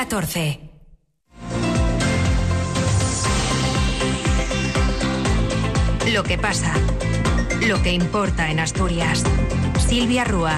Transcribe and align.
14. 0.00 0.58
Lo 6.10 6.22
que 6.22 6.38
pasa. 6.38 6.72
Lo 7.66 7.82
que 7.82 7.92
importa 7.92 8.50
en 8.50 8.60
Asturias. 8.60 9.22
Silvia 9.86 10.24
Rúa. 10.24 10.56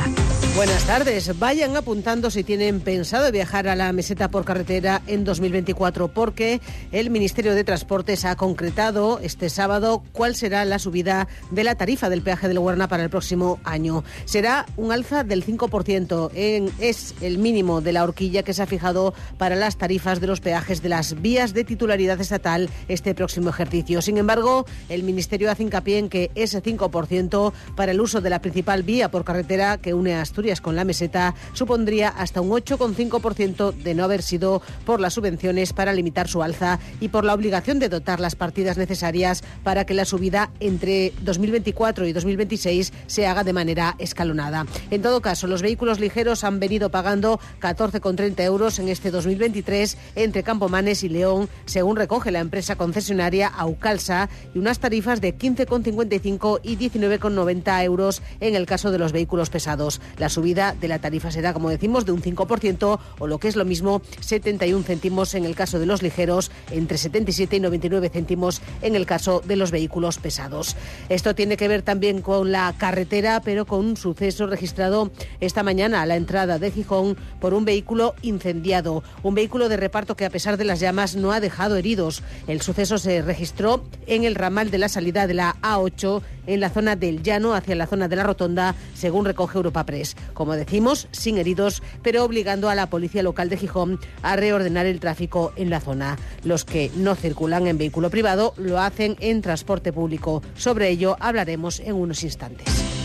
Buenas 0.55 0.85
tardes. 0.85 1.39
Vayan 1.39 1.79
apuntando 1.79 2.31
si 2.31 2.45
tienen 2.45 2.83
pensado 2.83 3.33
viajar 3.33 3.69
a 3.69 3.75
la 3.75 3.91
meseta 3.95 4.29
por 4.29 4.45
carretera 4.45 5.01
en 5.07 5.25
2024, 5.25 6.09
porque 6.09 6.61
el 6.93 7.09
Ministerio 7.09 7.55
de 7.55 7.65
Transportes 7.65 8.27
ha 8.27 8.37
concretado 8.37 9.19
este 9.23 9.49
sábado 9.49 10.03
cuál 10.13 10.37
será 10.37 10.67
la 10.67 10.79
subida 10.79 11.27
de 11.51 11.65
la 11.65 11.75
tarifa 11.77 12.11
del 12.11 12.21
peaje 12.21 12.49
del 12.49 12.59
Guarna 12.59 12.87
para 12.87 13.03
el 13.03 13.09
próximo 13.09 13.61
año. 13.65 14.05
Será 14.27 14.67
un 14.77 14.93
alza 14.93 15.25
del 15.25 15.43
5%. 15.43 16.31
En, 16.35 16.71
es 16.79 17.15
el 17.23 17.39
mínimo 17.39 17.81
de 17.81 17.93
la 17.93 18.05
horquilla 18.05 18.43
que 18.43 18.53
se 18.53 18.63
ha 18.63 18.67
fijado 18.67 19.15
para 19.39 19.57
las 19.57 19.79
tarifas 19.79 20.21
de 20.21 20.27
los 20.27 20.41
peajes 20.41 20.83
de 20.83 20.91
las 20.91 21.23
vías 21.23 21.55
de 21.55 21.65
titularidad 21.65 22.21
estatal 22.21 22.69
este 22.89 23.15
próximo 23.15 23.49
ejercicio. 23.49 24.03
Sin 24.03 24.19
embargo, 24.19 24.67
el 24.91 25.03
Ministerio 25.03 25.51
hace 25.51 25.63
hincapié 25.63 25.97
en 25.97 26.11
que 26.11 26.31
ese 26.35 26.63
5% 26.63 27.55
para 27.75 27.93
el 27.93 28.03
uso 28.03 28.21
de 28.21 28.29
la 28.29 28.43
principal 28.43 28.83
vía 28.83 29.11
por 29.11 29.25
carretera 29.25 29.79
que 29.79 29.95
une 29.95 30.13
Asturias 30.15 30.42
con 30.61 30.75
la 30.75 30.85
meseta 30.85 31.35
supondría 31.53 32.09
hasta 32.09 32.41
un 32.41 32.51
8,5% 32.51 33.73
de 33.75 33.95
no 33.95 34.03
haber 34.03 34.23
sido 34.23 34.61
por 34.85 35.01
las 35.01 35.15
subvenciones 35.15 35.73
para 35.73 35.93
limitar 35.93 36.27
su 36.27 36.43
alza 36.43 36.81
y 37.01 37.09
por 37.09 37.25
la 37.25 37.35
obligación 37.35 37.79
de 37.79 37.89
dotar 37.89 38.19
las 38.19 38.35
partidas 38.35 38.77
necesarias 38.77 39.45
para 39.63 39.87
que 39.87 39.95
la 39.95 40.05
subida 40.05 40.51
entre 40.59 41.13
2024 41.23 42.07
y 42.07 42.13
2026 42.13 42.93
se 43.07 43.27
haga 43.27 43.45
de 43.45 43.53
manera 43.53 43.95
escalonada. 43.99 44.67
En 44.91 45.01
todo 45.01 45.21
caso, 45.21 45.47
los 45.47 45.63
vehículos 45.63 46.01
ligeros 46.01 46.43
han 46.43 46.59
venido 46.59 46.91
pagando 46.91 47.39
14,30 47.61 48.41
euros 48.43 48.81
en 48.81 48.89
este 48.89 49.13
2023 49.13 49.97
entre 50.17 50.43
Campomanes 50.43 51.05
y 51.05 51.09
León, 51.09 51.49
según 51.67 51.97
recoge 51.97 52.33
la 52.33 52.41
empresa 52.41 52.75
concesionaria 52.75 53.47
Aucalsa, 53.47 54.29
y 54.55 54.59
unas 54.59 54.81
tarifas 54.81 55.21
de 55.21 55.39
15,55 55.39 56.61
y 56.65 56.77
19,90 56.77 57.85
euros 57.85 58.23
en 58.41 58.57
el 58.57 58.67
caso 58.67 58.91
de 58.91 58.99
los 58.99 59.13
vehículos 59.13 59.51
pesados. 59.51 60.01
La 60.19 60.29
subida 60.33 60.75
de 60.79 60.89
la 60.89 61.01
tarifa 61.01 61.31
será, 61.31 61.53
como 61.53 61.71
decimos, 61.71 62.05
de 62.05 62.13
un 62.13 62.23
5% 62.23 62.99
o 63.19 63.27
lo 63.27 63.39
que 63.39 63.49
es 63.49 63.57
lo 63.57 63.65
mismo, 63.65 64.03
71 64.21 64.85
céntimos 64.85 65.35
en 65.35 65.45
el 65.45 65.55
caso 65.55 65.79
de 65.79 65.87
los 65.87 66.03
ligeros, 66.03 66.51
entre 66.71 66.99
77 66.99 67.57
y 67.57 67.61
99 67.61 68.09
céntimos 68.09 68.63
en 68.81 68.97
el 68.97 69.07
caso 69.07 69.43
de 69.45 69.57
los 69.57 69.71
vehículos 69.71 70.19
pesados. 70.19 70.77
Esto 71.09 71.35
tiene 71.35 71.57
que 71.57 71.69
ver 71.69 71.83
también 71.83 72.23
con 72.23 72.53
la 72.53 72.75
carretera, 72.77 73.41
pero 73.45 73.67
con 73.67 73.85
un 73.85 73.97
suceso 73.97 74.47
registrado 74.47 75.11
esta 75.41 75.63
mañana 75.63 76.03
a 76.03 76.07
la 76.07 76.17
entrada 76.17 76.59
de 76.59 76.71
Gijón 76.71 77.17
por 77.41 77.55
un 77.55 77.65
vehículo 77.65 78.15
incendiado, 78.23 79.03
un 79.23 79.35
vehículo 79.35 79.69
de 79.69 79.77
reparto 79.77 80.17
que 80.17 80.25
a 80.25 80.31
pesar 80.31 80.57
de 80.57 80.65
las 80.65 80.81
llamas 80.81 81.17
no 81.17 81.33
ha 81.33 81.41
dejado 81.41 81.77
heridos. 81.77 82.23
El 82.47 82.63
suceso 82.63 82.99
se 82.99 83.23
registró 83.23 83.85
en 84.07 84.25
el 84.25 84.35
ramal 84.35 84.71
de 84.71 84.79
la 84.79 84.89
salida 84.89 85.27
de 85.27 85.35
la 85.35 85.57
A8 85.63 86.23
en 86.47 86.61
la 86.61 86.71
zona 86.71 86.97
del 86.97 87.23
llano 87.23 87.55
hacia 87.55 87.75
la 87.75 87.87
zona 87.87 88.09
de 88.09 88.17
la 88.17 88.25
rotonda, 88.25 88.75
según 88.95 89.25
recoge 89.25 89.59
Europa 89.59 89.85
Press. 89.85 90.17
Como 90.35 90.55
decimos, 90.55 91.09
sin 91.13 91.39
heridos, 91.39 91.83
pero 92.03 92.25
obligando 92.25 92.69
a 92.69 92.75
la 92.75 92.89
policía 92.89 93.23
local 93.23 93.49
de 93.49 93.57
Gijón 93.57 94.01
a 94.23 94.37
reordenar 94.37 94.87
el 94.87 95.01
tráfico 95.01 95.53
en 95.57 95.71
la 95.71 95.81
zona. 95.81 96.19
Los 96.45 96.65
que 96.65 96.91
no 96.97 97.15
circulan 97.15 97.67
en 97.67 97.79
vehículo 97.79 98.11
privado 98.11 98.55
lo 98.57 98.81
hacen 98.81 99.17
en 99.21 99.43
transporte 99.43 99.93
público. 99.93 100.43
Sobre 100.55 100.89
ello 100.89 101.17
hablaremos 101.21 101.81
en 101.81 101.95
unos 101.95 102.23
instantes. 102.23 103.02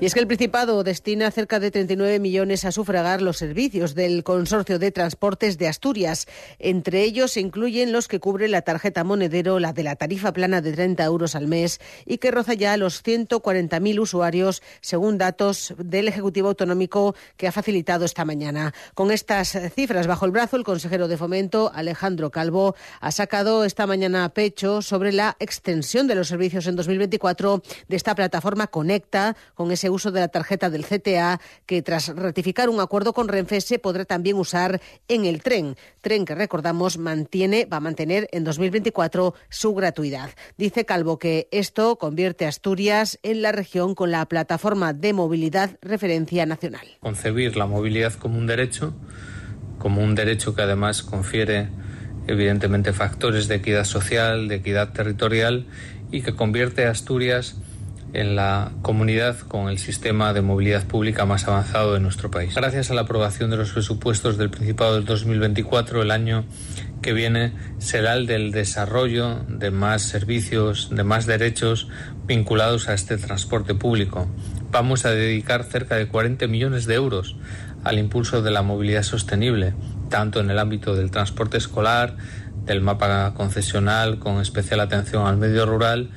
Y 0.00 0.06
es 0.06 0.14
que 0.14 0.20
el 0.20 0.26
Principado 0.26 0.82
destina 0.82 1.30
cerca 1.30 1.60
de 1.60 1.70
39 1.70 2.20
millones 2.20 2.64
a 2.64 2.72
sufragar 2.72 3.20
los 3.20 3.36
servicios 3.36 3.94
del 3.94 4.24
Consorcio 4.24 4.78
de 4.78 4.92
Transportes 4.92 5.58
de 5.58 5.68
Asturias. 5.68 6.26
Entre 6.58 7.02
ellos 7.02 7.32
se 7.32 7.40
incluyen 7.40 7.92
los 7.92 8.08
que 8.08 8.18
cubre 8.18 8.48
la 8.48 8.62
tarjeta 8.62 9.04
monedero, 9.04 9.58
la 9.58 9.74
de 9.74 9.82
la 9.82 9.96
tarifa 9.96 10.32
plana 10.32 10.62
de 10.62 10.72
30 10.72 11.04
euros 11.04 11.34
al 11.34 11.48
mes 11.48 11.82
y 12.06 12.16
que 12.16 12.30
roza 12.30 12.54
ya 12.54 12.78
los 12.78 13.04
140.000 13.04 14.00
usuarios, 14.00 14.62
según 14.80 15.18
datos 15.18 15.74
del 15.76 16.08
Ejecutivo 16.08 16.48
Autonómico 16.48 17.14
que 17.36 17.46
ha 17.46 17.52
facilitado 17.52 18.06
esta 18.06 18.24
mañana. 18.24 18.72
Con 18.94 19.10
estas 19.10 19.50
cifras 19.74 20.06
bajo 20.06 20.24
el 20.24 20.32
brazo, 20.32 20.56
el 20.56 20.64
consejero 20.64 21.08
de 21.08 21.18
Fomento, 21.18 21.70
Alejandro 21.74 22.30
Calvo, 22.30 22.74
ha 23.02 23.12
sacado 23.12 23.64
esta 23.64 23.86
mañana 23.86 24.24
a 24.24 24.30
pecho 24.30 24.80
sobre 24.80 25.12
la 25.12 25.36
extensión 25.40 26.06
de 26.06 26.14
los 26.14 26.28
servicios 26.28 26.66
en 26.66 26.76
2024 26.76 27.62
de 27.86 27.96
esta 27.96 28.14
plataforma 28.14 28.68
Conecta 28.68 29.36
con 29.54 29.70
ese 29.70 29.89
uso 29.90 30.10
de 30.10 30.20
la 30.20 30.28
tarjeta 30.28 30.70
del 30.70 30.86
CTA, 30.86 31.40
que 31.66 31.82
tras 31.82 32.08
ratificar 32.14 32.68
un 32.68 32.80
acuerdo 32.80 33.12
con 33.12 33.28
Renfe 33.28 33.60
se 33.60 33.78
podrá 33.78 34.04
también 34.04 34.36
usar 34.36 34.80
en 35.08 35.24
el 35.24 35.42
tren. 35.42 35.76
Tren 36.00 36.24
que 36.24 36.34
recordamos 36.34 36.98
mantiene, 36.98 37.66
va 37.66 37.78
a 37.78 37.80
mantener 37.80 38.28
en 38.32 38.44
2024 38.44 39.34
su 39.48 39.74
gratuidad. 39.74 40.30
Dice 40.56 40.84
Calvo 40.84 41.18
que 41.18 41.48
esto 41.50 41.96
convierte 41.96 42.46
a 42.46 42.48
Asturias 42.48 43.18
en 43.22 43.42
la 43.42 43.52
región 43.52 43.94
con 43.94 44.10
la 44.10 44.26
plataforma 44.26 44.92
de 44.92 45.12
movilidad 45.12 45.78
referencia 45.82 46.46
nacional. 46.46 46.86
Concebir 47.00 47.56
la 47.56 47.66
movilidad 47.66 48.14
como 48.14 48.38
un 48.38 48.46
derecho, 48.46 48.94
como 49.78 50.02
un 50.02 50.14
derecho 50.14 50.54
que 50.54 50.62
además 50.62 51.02
confiere 51.02 51.68
evidentemente 52.26 52.92
factores 52.92 53.48
de 53.48 53.56
equidad 53.56 53.84
social, 53.84 54.48
de 54.48 54.56
equidad 54.56 54.92
territorial 54.92 55.66
y 56.10 56.22
que 56.22 56.34
convierte 56.34 56.86
a 56.86 56.90
Asturias 56.90 57.56
en 58.12 58.36
la 58.36 58.72
comunidad 58.82 59.38
con 59.38 59.68
el 59.68 59.78
sistema 59.78 60.32
de 60.32 60.42
movilidad 60.42 60.86
pública 60.86 61.26
más 61.26 61.46
avanzado 61.46 61.94
de 61.94 62.00
nuestro 62.00 62.30
país. 62.30 62.54
Gracias 62.54 62.90
a 62.90 62.94
la 62.94 63.02
aprobación 63.02 63.50
de 63.50 63.56
los 63.56 63.72
presupuestos 63.72 64.36
del 64.36 64.50
Principado 64.50 64.94
del 64.94 65.04
2024, 65.04 66.02
el 66.02 66.10
año 66.10 66.44
que 67.02 67.12
viene 67.12 67.52
será 67.78 68.14
el 68.14 68.26
del 68.26 68.52
desarrollo 68.52 69.44
de 69.48 69.70
más 69.70 70.02
servicios, 70.02 70.90
de 70.90 71.04
más 71.04 71.26
derechos 71.26 71.88
vinculados 72.26 72.88
a 72.88 72.94
este 72.94 73.16
transporte 73.16 73.74
público. 73.74 74.28
Vamos 74.70 75.04
a 75.04 75.10
dedicar 75.10 75.64
cerca 75.64 75.96
de 75.96 76.08
40 76.08 76.46
millones 76.46 76.86
de 76.86 76.94
euros 76.94 77.36
al 77.84 77.98
impulso 77.98 78.42
de 78.42 78.50
la 78.50 78.62
movilidad 78.62 79.02
sostenible, 79.02 79.74
tanto 80.10 80.40
en 80.40 80.50
el 80.50 80.58
ámbito 80.58 80.94
del 80.94 81.10
transporte 81.10 81.56
escolar, 81.56 82.16
del 82.66 82.82
mapa 82.82 83.32
concesional 83.34 84.18
con 84.18 84.40
especial 84.40 84.80
atención 84.80 85.26
al 85.26 85.38
medio 85.38 85.64
rural 85.64 86.10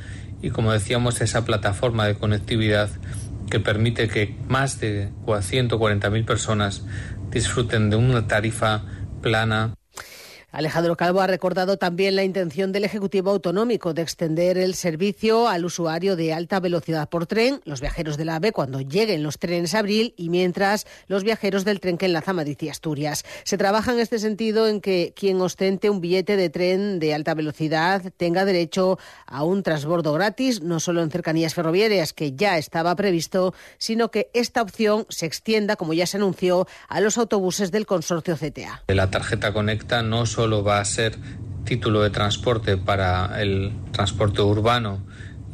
y 0.44 0.52
como 0.52 0.74
decíamos 0.74 1.22
esa 1.22 1.46
plataforma 1.46 2.06
de 2.06 2.16
conectividad 2.16 2.90
que 3.50 3.60
permite 3.60 4.10
que 4.10 4.36
más 4.48 4.80
de 4.80 5.10
140.000 5.26 6.26
personas 6.26 6.84
disfruten 7.32 7.90
de 7.90 7.96
una 7.96 8.28
tarifa 8.28 8.84
plana 9.22 9.74
Alejandro 10.54 10.96
Calvo 10.96 11.20
ha 11.22 11.26
recordado 11.26 11.78
también 11.78 12.16
la 12.16 12.24
intención 12.24 12.72
del 12.72 12.84
Ejecutivo 12.84 13.32
Autonómico 13.32 13.96
de 13.96 14.04
extender 14.04 14.60
el 14.60 14.76
servicio 14.76 15.48
al 15.48 15.66
usuario 15.66 16.16
de 16.16 16.32
alta 16.32 16.60
velocidad 16.60 17.10
por 17.10 17.26
tren, 17.26 17.60
los 17.66 17.82
viajeros 17.82 18.18
del 18.18 18.30
AVE 18.30 18.52
cuando 18.52 18.80
lleguen 18.80 19.24
los 19.24 19.40
trenes 19.40 19.74
abril 19.74 20.14
y 20.16 20.30
mientras 20.30 20.86
los 21.08 21.24
viajeros 21.24 21.66
del 21.66 21.80
tren 21.80 21.98
que 21.98 22.06
enlaza 22.06 22.34
Madrid 22.34 22.56
y 22.62 22.70
Asturias. 22.70 23.26
Se 23.46 23.58
trabaja 23.58 23.94
en 23.94 24.00
este 24.00 24.20
sentido 24.20 24.68
en 24.68 24.80
que 24.80 25.16
quien 25.16 25.42
ostente 25.42 25.90
un 25.90 26.02
billete 26.02 26.38
de 26.38 26.52
tren 26.52 27.00
de 27.00 27.16
alta 27.16 27.34
velocidad 27.34 28.04
tenga 28.16 28.46
derecho 28.46 29.00
a 29.26 29.44
un 29.44 29.64
transbordo 29.64 30.14
gratis, 30.14 30.62
no 30.62 30.80
solo 30.80 31.02
en 31.02 31.10
cercanías 31.10 31.56
ferroviarias, 31.56 32.14
que 32.14 32.34
ya 32.34 32.60
estaba 32.60 32.96
previsto, 32.96 33.56
sino 33.80 34.12
que 34.12 34.30
esta 34.36 34.62
opción 34.62 35.08
se 35.10 35.26
extienda, 35.26 35.78
como 35.78 35.96
ya 35.96 36.06
se 36.06 36.18
anunció, 36.18 36.68
a 36.90 37.02
los 37.02 37.18
autobuses 37.18 37.72
del 37.72 37.88
consorcio 37.88 38.38
CTA. 38.38 38.84
La 38.90 39.10
tarjeta 39.10 39.52
Conecta 39.52 40.04
no 40.04 40.28
solo 40.28 40.43
solo 40.44 40.62
va 40.62 40.82
a 40.82 40.84
ser 40.84 41.16
título 41.64 42.02
de 42.02 42.10
transporte 42.10 42.76
para 42.76 43.42
el 43.42 43.72
transporte 43.94 44.42
urbano 44.42 45.00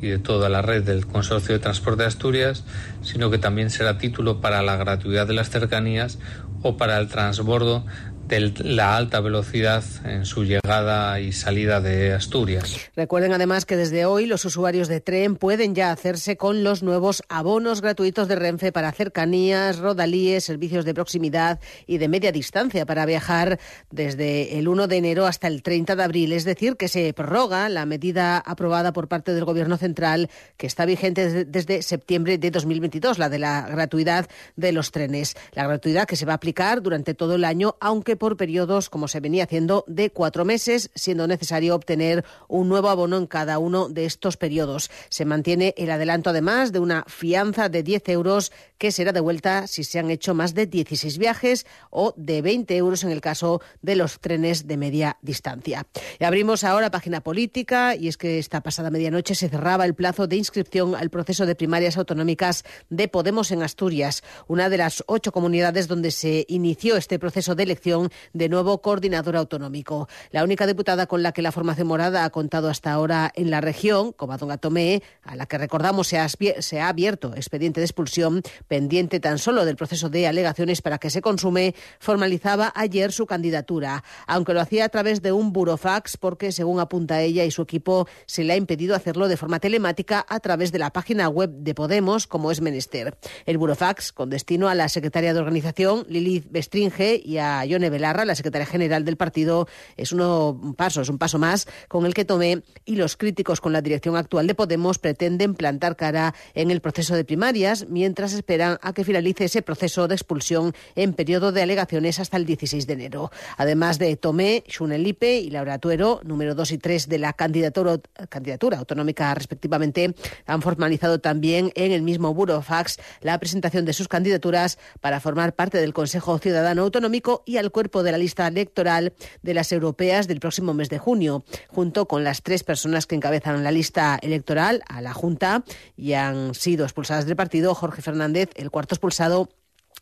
y 0.02 0.08
de 0.08 0.18
toda 0.18 0.50
la 0.50 0.64
red 0.64 0.84
del 0.84 1.06
Consorcio 1.06 1.54
de 1.54 1.60
Transporte 1.60 2.02
de 2.02 2.08
Asturias, 2.08 2.64
sino 3.04 3.30
que 3.30 3.38
también 3.38 3.70
será 3.70 4.00
título 4.00 4.42
para 4.42 4.64
la 4.64 4.78
gratuidad 4.78 5.28
de 5.28 5.36
las 5.36 5.52
cercanías 5.52 6.18
o 6.64 6.76
para 6.76 6.97
el 6.97 7.08
transbordo 7.08 7.86
la 8.29 8.96
alta 8.96 9.22
velocidad 9.22 9.84
en 10.05 10.26
su 10.26 10.43
llegada 10.43 11.20
y 11.20 11.31
salida 11.31 11.81
de 11.81 12.14
Asturias. 12.14 12.78
Recuerden 12.96 13.34
además 13.34 13.66
que 13.66 13.76
desde 13.76 14.05
hoy 14.05 14.28
los 14.28 14.46
usuarios 14.46 14.87
de 14.87 15.02
tren 15.02 15.35
pueden 15.35 15.73
ya 15.73 15.91
hacerse 15.91 16.37
con 16.37 16.64
los 16.64 16.84
nuevos 16.84 17.23
abonos 17.28 17.81
gratuitos 17.81 18.28
de 18.28 18.35
Renfe 18.35 18.72
para 18.72 18.91
cercanías, 18.91 19.79
rodalíes, 19.79 20.43
servicios 20.43 20.85
de 20.85 20.93
proximidad 20.93 21.59
y 21.87 21.97
de 21.97 22.08
media 22.08 22.31
distancia 22.31 22.85
para 22.85 23.08
viajar 23.08 23.59
desde 23.90 24.59
el 24.59 24.67
1 24.67 24.87
de 24.87 24.97
enero 24.97 25.25
hasta 25.25 25.47
el 25.47 25.64
30 25.64 25.96
de 25.96 26.03
abril. 26.03 26.34
Es 26.34 26.46
decir, 26.46 26.78
que 26.78 26.87
se 26.87 27.11
prorroga 27.14 27.67
la 27.67 27.87
medida 27.87 28.37
aprobada 28.37 28.93
por 28.93 29.08
parte 29.08 29.34
del 29.34 29.46
Gobierno 29.46 29.78
central 29.78 30.29
que 30.55 30.67
está 30.67 30.85
vigente 30.85 31.46
desde 31.46 31.82
septiembre 31.82 32.37
de 32.37 32.52
2022, 32.52 33.17
la 33.17 33.29
de 33.29 33.40
la 33.40 33.67
gratuidad 33.67 34.28
de 34.55 34.72
los 34.72 34.91
trenes. 34.91 35.35
La 35.53 35.66
gratuidad 35.66 36.05
que 36.05 36.16
se 36.16 36.28
va 36.28 36.34
a 36.34 36.35
aplicar 36.35 36.84
durante 36.84 37.16
todo 37.16 37.34
el 37.34 37.43
año, 37.43 37.75
aunque 37.79 38.19
por 38.20 38.38
periodos, 38.38 38.90
como 38.90 39.08
se 39.08 39.20
venía 39.20 39.46
haciendo, 39.46 39.84
de 39.88 40.12
cuatro 40.12 40.46
meses, 40.46 40.92
siendo 40.94 41.26
necesario 41.28 41.74
obtener 41.74 42.24
un 42.48 42.70
nuevo 42.70 42.90
abono 42.90 43.18
en 43.18 43.26
cada 43.26 43.58
uno 43.58 43.90
de 43.90 44.06
estos 44.06 44.38
periodos. 44.38 44.92
Se 45.10 45.26
mantiene 45.26 45.74
el 45.78 45.90
adelanto, 45.90 46.30
además, 46.30 46.72
de 46.72 46.80
una 46.80 47.04
fianza 47.08 47.70
de 47.70 47.82
10 47.82 48.10
euros 48.10 48.52
que 48.78 48.92
será 48.92 49.12
devuelta 49.12 49.68
si 49.68 49.84
se 49.84 50.00
han 50.00 50.12
hecho 50.12 50.34
más 50.34 50.54
de 50.54 50.68
16 50.68 51.18
viajes 51.18 51.66
o 51.90 52.14
de 52.16 52.42
20 52.42 52.78
euros 52.78 53.04
en 53.04 53.12
el 53.12 53.22
caso 53.22 53.62
de 53.82 53.96
los 53.96 54.20
trenes 54.20 54.68
de 54.68 54.78
media 54.78 55.18
distancia. 55.22 55.88
Abrimos 56.20 56.64
ahora 56.64 56.92
página 56.92 57.22
política 57.22 57.96
y 57.96 58.08
es 58.08 58.18
que 58.18 58.40
esta 58.40 58.62
pasada 58.62 58.90
medianoche 58.90 59.36
se 59.36 59.50
cerraba 59.50 59.86
el 59.86 59.96
plazo 59.96 60.28
de 60.28 60.36
inscripción 60.36 60.96
al 60.96 61.10
proceso 61.10 61.46
de 61.46 61.56
primarias 61.56 61.98
autonómicas 61.98 62.64
de 62.90 63.08
Podemos 63.08 63.52
en 63.52 63.64
Asturias, 63.64 64.24
una 64.48 64.70
de 64.70 64.78
las 64.78 65.04
ocho 65.08 65.32
comunidades 65.32 65.88
donde 65.88 66.12
se 66.12 66.46
inició 66.48 66.98
este 66.98 67.20
proceso 67.20 67.56
de 67.56 67.64
elección 67.64 68.09
de 68.34 68.50
nuevo 68.50 68.82
coordinador 68.82 69.35
autonómico. 69.35 70.08
La 70.32 70.44
única 70.44 70.67
diputada 70.67 71.08
con 71.08 71.23
la 71.23 71.32
que 71.32 71.41
la 71.41 71.52
formación 71.52 71.88
morada 71.88 72.23
ha 72.23 72.29
contado 72.29 72.70
hasta 72.70 72.91
ahora 72.91 73.32
en 73.35 73.52
la 73.52 73.61
región, 73.61 74.11
Covadonga 74.11 74.58
Tomé, 74.58 75.03
a 75.23 75.35
la 75.35 75.46
que 75.46 75.58
recordamos 75.58 76.08
se 76.08 76.17
ha, 76.17 76.28
se 76.29 76.79
ha 76.79 76.88
abierto 76.88 77.34
expediente 77.35 77.79
de 77.79 77.85
expulsión 77.85 78.41
pendiente 78.67 79.20
tan 79.20 79.38
solo 79.38 79.66
del 79.66 79.76
proceso 79.76 80.09
de 80.09 80.28
alegaciones 80.28 80.82
para 80.82 80.97
que 80.97 81.09
se 81.09 81.22
consume, 81.22 81.76
formalizaba 82.00 82.72
ayer 82.76 83.11
su 83.11 83.26
candidatura, 83.26 84.03
aunque 84.28 84.53
lo 84.53 84.61
hacía 84.61 84.85
a 84.85 84.90
través 84.90 85.22
de 85.22 85.32
un 85.32 85.53
burofax 85.53 86.17
porque, 86.17 86.52
según 86.52 86.79
apunta 86.79 87.22
ella 87.22 87.46
y 87.46 87.52
su 87.52 87.61
equipo, 87.61 88.08
se 88.26 88.44
le 88.44 88.53
ha 88.53 88.58
impedido 88.58 88.96
hacerlo 88.96 89.28
de 89.28 89.38
forma 89.38 89.59
telemática 89.59 90.26
a 90.28 90.40
través 90.40 90.72
de 90.72 90.79
la 90.79 90.91
página 90.91 91.29
web 91.29 91.50
de 91.52 91.73
Podemos, 91.73 92.28
como 92.28 92.52
es 92.52 92.61
menester. 92.61 93.17
El 93.46 93.58
burofax, 93.58 94.11
con 94.11 94.29
destino 94.29 94.70
a 94.70 94.76
la 94.76 94.90
secretaria 94.90 95.34
de 95.34 95.40
organización, 95.40 96.06
Lilith 96.08 96.47
Bestringe, 96.50 97.22
y 97.23 97.38
a 97.38 97.64
Yone 97.66 97.89
Belarra, 97.90 98.26
la 98.26 98.36
secretaria 98.36 98.66
general 98.66 99.06
del 99.06 99.18
partido, 99.18 99.68
es 99.97 100.12
un 100.12 100.76
paso, 100.76 101.02
es 101.02 101.09
un 101.09 101.18
paso 101.18 101.40
más 101.40 101.68
con 101.88 102.06
el 102.06 102.14
que 102.14 102.26
tomé 102.26 102.64
y 102.86 102.96
los 102.96 103.18
críticos 103.18 103.62
con 103.62 103.74
la 103.74 103.82
dirección 103.82 104.16
actual 104.16 104.47
de 104.47 104.56
Podemos 104.56 105.00
pretenden 105.00 105.56
plantar 105.56 105.96
cara 105.96 106.36
en 106.53 106.72
el 106.72 106.82
proceso 106.82 107.16
de 107.16 107.24
primarias 107.24 107.88
mientras 107.90 108.34
esperan 108.34 108.78
a 108.82 108.94
que 108.94 109.03
finalice 109.03 109.46
ese 109.46 109.62
proceso 109.62 110.08
de 110.08 110.16
expulsión 110.16 110.74
en 110.96 111.14
periodo 111.14 111.52
de 111.52 111.62
alegaciones 111.62 112.20
hasta 112.20 112.38
el 112.38 112.46
16 112.46 112.88
de 112.88 112.94
enero. 112.94 113.32
Además 113.58 114.00
de 114.00 114.16
Tomé, 114.16 114.64
Xunelipe 114.68 115.40
y 115.40 115.50
Laura 115.50 115.80
Tuero, 115.80 116.22
número 116.24 116.56
2 116.56 116.72
y 116.72 116.78
3 116.78 117.09
de 117.09 117.18
la 117.20 117.34
candidatura, 117.34 118.00
candidatura 118.30 118.80
autonómica 118.80 119.34
respectivamente, 119.34 120.14
han 120.46 120.62
formalizado 120.62 121.20
también 121.20 121.72
en 121.76 121.92
el 121.92 122.02
mismo 122.02 122.34
Burofax 122.34 122.97
la 123.22 123.38
presentación 123.40 123.85
de 123.85 123.94
sus 123.94 124.08
candidaturas 124.08 124.78
para 125.02 125.20
formar 125.20 125.56
parte 125.56 125.80
del 125.80 125.94
Consejo 125.94 126.38
Ciudadano 126.38 126.84
Autonómico 126.84 127.44
y 127.46 127.58
al 127.58 127.72
cuerpo 127.79 128.03
de 128.03 128.11
la 128.11 128.17
lista 128.17 128.46
electoral 128.46 129.14
de 129.41 129.53
las 129.53 129.72
europeas 129.72 130.28
del 130.28 130.41
próximo 130.41 130.73
mes 130.73 130.90
de 130.90 130.99
junio, 130.99 131.46
junto 131.70 132.09
con 132.09 132.26
las 132.26 132.43
tres 132.43 132.66
personas 132.66 133.05
que 133.05 133.16
encabezan 133.16 133.64
la 133.64 133.72
lista 133.72 134.20
electoral 134.22 134.84
a 134.90 134.99
la 134.99 135.14
Junta 135.14 135.64
y 135.96 136.11
han 136.11 136.53
sido 136.55 136.84
expulsadas 136.84 137.26
del 137.26 137.37
partido, 137.37 137.73
Jorge 137.73 138.02
Fernández, 138.02 138.49
el 138.55 138.70
cuarto 138.70 138.96
expulsado, 138.96 139.47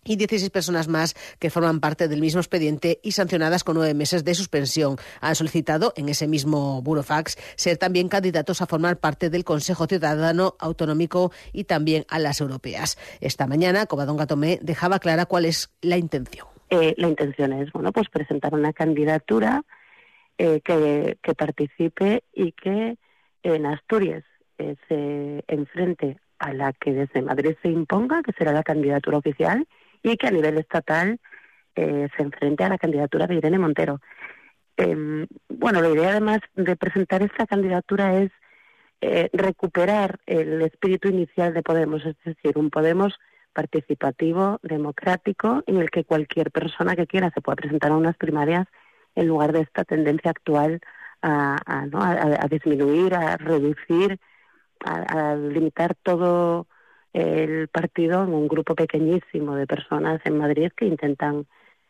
y 0.03 0.15
16 0.15 0.49
personas 0.49 0.87
más 0.87 1.15
que 1.37 1.51
forman 1.51 1.79
parte 1.79 2.07
del 2.07 2.19
mismo 2.19 2.39
expediente 2.39 2.99
y 3.03 3.11
sancionadas 3.11 3.63
con 3.63 3.75
nueve 3.75 3.93
meses 3.93 4.23
de 4.23 4.33
suspensión. 4.33 4.97
Han 5.21 5.35
solicitado 5.35 5.93
en 5.97 6.09
ese 6.09 6.27
mismo 6.27 6.81
burofax 6.81 7.37
ser 7.57 7.77
también 7.77 8.09
candidatos 8.09 8.63
a 8.63 8.65
formar 8.65 8.97
parte 8.97 9.29
del 9.29 9.43
Consejo 9.43 9.85
Ciudadano 9.85 10.55
Autonómico 10.57 11.31
y 11.53 11.65
también 11.65 12.05
a 12.09 12.17
las 12.17 12.41
europeas. 12.41 12.97
Esta 13.21 13.45
mañana, 13.45 13.85
Covadonga 13.85 14.25
Tomé 14.25 14.57
dejaba 14.63 14.97
clara 14.97 15.27
cuál 15.27 15.45
es 15.45 15.69
la 15.81 15.97
intención. 15.97 16.56
Eh, 16.69 16.93
la 16.97 17.07
intención 17.07 17.53
es 17.53 17.71
bueno, 17.71 17.91
pues 17.91 18.09
presentar 18.09 18.53
una 18.53 18.73
candidatura 18.73 19.63
eh, 20.37 20.61
que, 20.61 21.17
que, 21.21 21.33
participe 21.33 22.23
y 22.33 22.51
que 22.51 22.97
en 23.43 23.65
Asturias 23.65 24.23
eh, 24.57 24.75
se 24.87 25.43
enfrente 25.47 26.19
a 26.39 26.53
la 26.53 26.73
que 26.73 26.91
desde 26.93 27.21
Madrid 27.21 27.55
se 27.61 27.69
imponga, 27.69 28.23
que 28.23 28.33
será 28.33 28.51
la 28.51 28.63
candidatura 28.63 29.17
oficial, 29.17 29.67
y 30.03 30.17
que 30.17 30.27
a 30.27 30.31
nivel 30.31 30.57
estatal 30.57 31.19
eh, 31.75 32.07
se 32.15 32.23
enfrente 32.23 32.63
a 32.63 32.69
la 32.69 32.77
candidatura 32.77 33.27
de 33.27 33.35
Irene 33.35 33.59
Montero. 33.59 33.99
Eh, 34.77 35.25
bueno, 35.49 35.81
la 35.81 35.89
idea 35.89 36.09
además 36.09 36.39
de 36.55 36.75
presentar 36.75 37.21
esta 37.21 37.45
candidatura 37.45 38.19
es 38.19 38.31
recuperar 39.31 40.19
el 40.25 40.59
espíritu 40.63 41.07
inicial 41.07 41.53
de 41.53 41.61
Podemos, 41.61 42.03
es 42.03 42.15
decir, 42.25 42.57
un 42.57 42.71
Podemos 42.71 43.13
participativo, 43.57 44.59
democrático, 44.61 45.63
en 45.65 45.77
el 45.77 45.89
que 45.89 46.03
cualquier 46.03 46.51
persona 46.51 46.95
que 46.95 47.07
quiera 47.07 47.31
se 47.31 47.41
pueda 47.41 47.55
presentar 47.55 47.89
a 47.91 47.97
unas 47.97 48.15
primarias 48.15 48.67
en 49.15 49.27
lugar 49.27 49.51
de 49.51 49.61
esta 49.61 49.83
tendencia 49.83 50.29
actual 50.29 50.79
a, 51.23 51.57
a, 51.65 52.43
a 52.43 52.47
disminuir, 52.47 53.15
a 53.15 53.35
reducir, 53.37 54.19
a, 54.85 55.33
limitar 55.35 55.95
todo 56.03 56.67
el 57.13 57.67
partido 57.69 58.25
en 58.25 58.33
un 58.35 58.47
grupo 58.47 58.75
pequeñísimo 58.75 59.55
de 59.55 59.65
personas 59.65 60.21
en 60.23 60.37
Madrid 60.37 60.71
que 60.77 60.85
intentan 60.85 61.47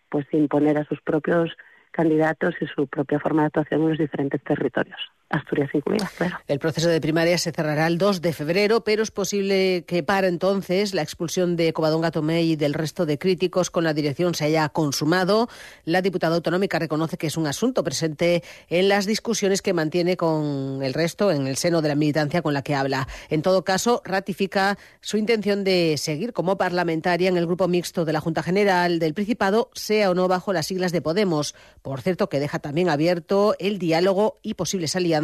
pues 0.07 0.25
imponer 0.31 0.77
a 0.77 0.85
sus 0.85 1.01
propios 1.01 1.51
candidatos 1.91 2.55
y 2.61 2.67
su 2.67 2.87
propia 2.87 3.19
forma 3.19 3.41
de 3.41 3.47
actuación 3.47 3.81
en 3.81 3.89
los 3.89 3.97
diferentes 3.97 4.41
territorios. 4.41 5.01
Asturias 5.29 5.69
incluidas, 5.73 6.09
claro. 6.11 6.37
El 6.47 6.57
proceso 6.57 6.87
de 6.87 7.01
primaria 7.01 7.37
se 7.37 7.51
cerrará 7.51 7.87
el 7.87 7.97
2 7.97 8.21
de 8.21 8.31
febrero, 8.31 8.85
pero 8.85 9.03
es 9.03 9.11
posible 9.11 9.83
que 9.85 10.01
para 10.01 10.27
entonces 10.27 10.93
la 10.93 11.01
expulsión 11.01 11.57
de 11.57 11.73
Covadonga 11.73 12.11
Tomé 12.11 12.43
y 12.43 12.55
del 12.55 12.73
resto 12.73 13.05
de 13.05 13.17
críticos 13.17 13.69
con 13.69 13.83
la 13.83 13.93
dirección 13.93 14.35
se 14.35 14.45
haya 14.45 14.69
consumado. 14.69 15.49
La 15.83 16.01
diputada 16.01 16.35
autonómica 16.35 16.79
reconoce 16.79 17.17
que 17.17 17.27
es 17.27 17.35
un 17.35 17.45
asunto 17.45 17.83
presente 17.83 18.41
en 18.69 18.87
las 18.87 19.05
discusiones 19.05 19.61
que 19.61 19.73
mantiene 19.73 20.15
con 20.15 20.81
el 20.81 20.93
resto 20.93 21.29
en 21.29 21.45
el 21.45 21.57
seno 21.57 21.81
de 21.81 21.89
la 21.89 21.95
militancia 21.95 22.41
con 22.41 22.53
la 22.53 22.61
que 22.61 22.75
habla. 22.75 23.09
En 23.29 23.41
todo 23.41 23.65
caso, 23.65 24.01
ratifica 24.05 24.77
su 25.01 25.17
intención 25.17 25.65
de 25.65 25.95
seguir 25.97 26.31
como 26.31 26.57
parlamentaria 26.57 27.27
en 27.27 27.35
el 27.35 27.47
grupo 27.47 27.67
mixto 27.67 28.05
de 28.05 28.13
la 28.13 28.21
Junta 28.21 28.43
General 28.43 28.97
del 28.99 29.13
Principado, 29.13 29.71
sea 29.73 30.09
o 30.09 30.13
no 30.13 30.29
bajo 30.29 30.53
las 30.53 30.67
siglas 30.67 30.93
de 30.93 31.01
Podemos. 31.01 31.53
Por 31.81 31.99
cierto, 31.99 32.29
que 32.29 32.39
deja 32.39 32.59
también 32.59 32.87
abierto 32.87 33.55
el 33.59 33.77
diálogo 33.77 34.39
y 34.41 34.53
posibles 34.53 34.95
alianzas 34.95 35.16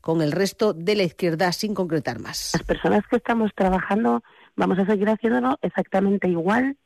con 0.00 0.22
el 0.22 0.32
resto 0.32 0.72
de 0.72 0.96
la 0.96 1.02
izquierda 1.02 1.52
sin 1.52 1.74
concretar 1.74 2.20
más. 2.20 2.52
Las 2.54 2.62
personas 2.62 3.06
que 3.08 3.16
estamos 3.16 3.50
trabajando 3.54 4.22
vamos 4.56 4.78
a 4.78 4.86
seguir 4.86 5.08
haciéndolo 5.08 5.58
exactamente 5.62 6.28
igual 6.28 6.76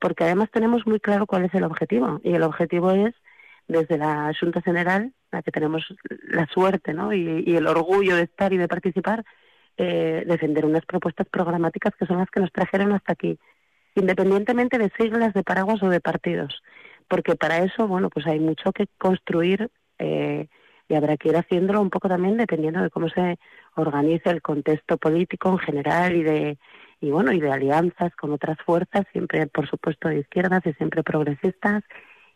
porque 0.00 0.24
además 0.24 0.50
tenemos 0.50 0.86
muy 0.86 1.00
claro 1.00 1.26
cuál 1.26 1.44
es 1.44 1.54
el 1.54 1.64
objetivo 1.64 2.20
y 2.22 2.34
el 2.34 2.42
objetivo 2.42 2.92
es 2.92 3.14
desde 3.66 3.98
la 3.98 4.32
Junta 4.38 4.62
General, 4.62 5.12
la 5.30 5.42
que 5.42 5.50
tenemos 5.50 5.84
la 6.28 6.46
suerte 6.46 6.94
¿no? 6.94 7.12
y, 7.12 7.56
el 7.56 7.66
orgullo 7.66 8.16
de 8.16 8.22
estar 8.22 8.52
y 8.52 8.56
de 8.56 8.68
participar, 8.68 9.24
eh, 9.76 10.24
defender 10.26 10.64
unas 10.64 10.86
propuestas 10.86 11.26
programáticas 11.28 11.94
que 11.94 12.06
son 12.06 12.18
las 12.18 12.30
que 12.30 12.40
nos 12.40 12.52
trajeron 12.52 12.92
hasta 12.92 13.12
aquí, 13.12 13.38
independientemente 13.94 14.78
de 14.78 14.90
siglas, 14.98 15.34
de 15.34 15.42
paraguas 15.42 15.82
o 15.82 15.88
de 15.90 16.00
partidos, 16.00 16.62
porque 17.08 17.34
para 17.34 17.58
eso, 17.58 17.86
bueno, 17.86 18.08
pues 18.08 18.26
hay 18.26 18.40
mucho 18.40 18.72
que 18.72 18.86
construir 18.96 19.70
eh, 19.98 20.48
y 20.88 20.94
habrá 20.94 21.16
que 21.16 21.28
ir 21.28 21.36
haciéndolo 21.36 21.80
un 21.80 21.90
poco 21.90 22.08
también 22.08 22.36
dependiendo 22.36 22.82
de 22.82 22.90
cómo 22.90 23.08
se 23.08 23.38
organice 23.76 24.30
el 24.30 24.42
contexto 24.42 24.96
político 24.96 25.50
en 25.50 25.58
general 25.58 26.16
y 26.16 26.22
de 26.22 26.58
y 27.00 27.10
bueno 27.10 27.32
y 27.32 27.40
de 27.40 27.52
alianzas 27.52 28.14
con 28.16 28.32
otras 28.32 28.58
fuerzas 28.64 29.04
siempre 29.12 29.46
por 29.46 29.68
supuesto 29.68 30.08
de 30.08 30.20
izquierdas 30.20 30.66
y 30.66 30.72
siempre 30.72 31.02
progresistas 31.02 31.84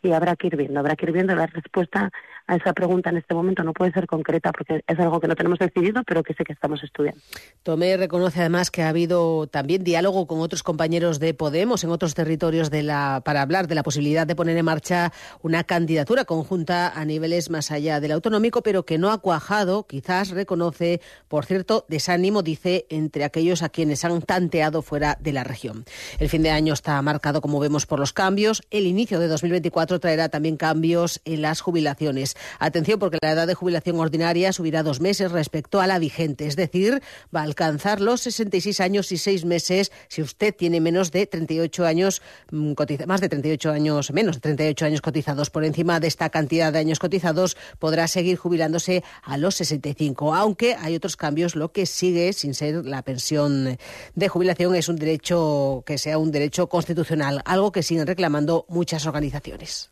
y 0.03 0.11
habrá 0.11 0.35
que 0.35 0.47
ir 0.47 0.57
viendo, 0.57 0.79
habrá 0.79 0.95
que 0.95 1.05
ir 1.05 1.13
viendo 1.13 1.35
la 1.35 1.47
respuesta 1.47 2.11
a 2.45 2.55
esa 2.57 2.73
pregunta 2.73 3.09
en 3.09 3.17
este 3.17 3.33
momento. 3.33 3.63
No 3.63 3.73
puede 3.73 3.91
ser 3.93 4.05
concreta 4.05 4.51
porque 4.51 4.83
es 4.85 4.99
algo 4.99 5.19
que 5.19 5.27
no 5.27 5.35
tenemos 5.35 5.59
decidido, 5.59 6.03
pero 6.05 6.23
que 6.23 6.33
sé 6.33 6.43
que 6.43 6.53
estamos 6.53 6.83
estudiando. 6.83 7.21
Tomé 7.63 7.95
reconoce 7.95 8.41
además 8.41 8.69
que 8.69 8.83
ha 8.83 8.89
habido 8.89 9.47
también 9.47 9.83
diálogo 9.83 10.27
con 10.27 10.41
otros 10.41 10.61
compañeros 10.61 11.19
de 11.19 11.33
Podemos 11.33 11.83
en 11.83 11.89
otros 11.89 12.15
territorios 12.15 12.69
de 12.69 12.83
la, 12.83 13.21
para 13.23 13.41
hablar 13.41 13.67
de 13.67 13.75
la 13.75 13.83
posibilidad 13.83 14.27
de 14.27 14.35
poner 14.35 14.57
en 14.57 14.65
marcha 14.65 15.13
una 15.41 15.63
candidatura 15.63 16.25
conjunta 16.25 16.89
a 16.89 17.05
niveles 17.05 17.49
más 17.49 17.71
allá 17.71 17.99
del 17.99 18.11
autonómico, 18.11 18.61
pero 18.61 18.85
que 18.85 18.97
no 18.97 19.11
ha 19.11 19.19
cuajado, 19.19 19.87
quizás 19.87 20.31
reconoce, 20.31 20.99
por 21.29 21.45
cierto, 21.45 21.85
desánimo, 21.87 22.43
dice, 22.43 22.85
entre 22.89 23.23
aquellos 23.23 23.63
a 23.63 23.69
quienes 23.69 24.03
han 24.03 24.21
tanteado 24.21 24.81
fuera 24.81 25.17
de 25.21 25.31
la 25.31 25.43
región. 25.43 25.85
El 26.19 26.29
fin 26.29 26.43
de 26.43 26.51
año 26.51 26.73
está 26.73 27.01
marcado, 27.01 27.39
como 27.39 27.59
vemos, 27.59 27.85
por 27.85 27.99
los 27.99 28.11
cambios. 28.11 28.63
El 28.69 28.85
inicio 28.85 29.19
de 29.19 29.27
2024 29.27 29.92
traerá 29.99 30.29
también 30.29 30.57
cambios 30.57 31.21
en 31.25 31.41
las 31.41 31.61
jubilaciones. 31.61 32.35
Atención 32.59 32.99
porque 32.99 33.17
la 33.21 33.31
edad 33.31 33.47
de 33.47 33.53
jubilación 33.53 33.99
ordinaria 33.99 34.53
subirá 34.53 34.83
dos 34.83 34.99
meses 34.99 35.31
respecto 35.31 35.81
a 35.81 35.87
la 35.87 35.99
vigente, 35.99 36.47
es 36.47 36.55
decir, 36.55 37.01
va 37.35 37.41
a 37.41 37.43
alcanzar 37.43 38.01
los 38.01 38.21
66 38.21 38.79
años 38.79 39.11
y 39.11 39.17
seis 39.17 39.45
meses 39.45 39.91
si 40.07 40.21
usted 40.21 40.55
tiene 40.55 40.79
menos 40.81 41.11
de 41.11 41.25
38 41.25 41.85
años, 41.85 42.21
mm, 42.51 42.73
más 43.07 43.21
de 43.21 43.29
38 43.29 43.71
años, 43.71 44.11
menos 44.11 44.35
de 44.35 44.41
38 44.41 44.85
años 44.85 45.01
cotizados. 45.01 45.49
Por 45.49 45.65
encima 45.65 45.99
de 45.99 46.07
esta 46.07 46.29
cantidad 46.29 46.71
de 46.71 46.79
años 46.79 46.99
cotizados 46.99 47.57
podrá 47.79 48.07
seguir 48.07 48.37
jubilándose 48.37 49.03
a 49.23 49.37
los 49.37 49.55
65, 49.55 50.33
aunque 50.33 50.75
hay 50.75 50.95
otros 50.95 51.17
cambios. 51.17 51.55
Lo 51.55 51.71
que 51.71 51.85
sigue 51.85 52.33
sin 52.33 52.53
ser 52.53 52.85
la 52.85 53.01
pensión 53.01 53.77
de 54.15 54.27
jubilación 54.27 54.75
es 54.75 54.89
un 54.89 54.97
derecho 54.97 55.83
que 55.85 55.97
sea 55.97 56.17
un 56.17 56.31
derecho 56.31 56.67
constitucional, 56.67 57.41
algo 57.45 57.71
que 57.71 57.83
siguen 57.83 58.07
reclamando 58.07 58.65
muchas 58.69 59.05
organizaciones. 59.05 59.82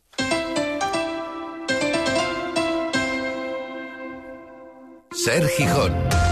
Ser 5.24 5.46
Gijón. 5.48 6.31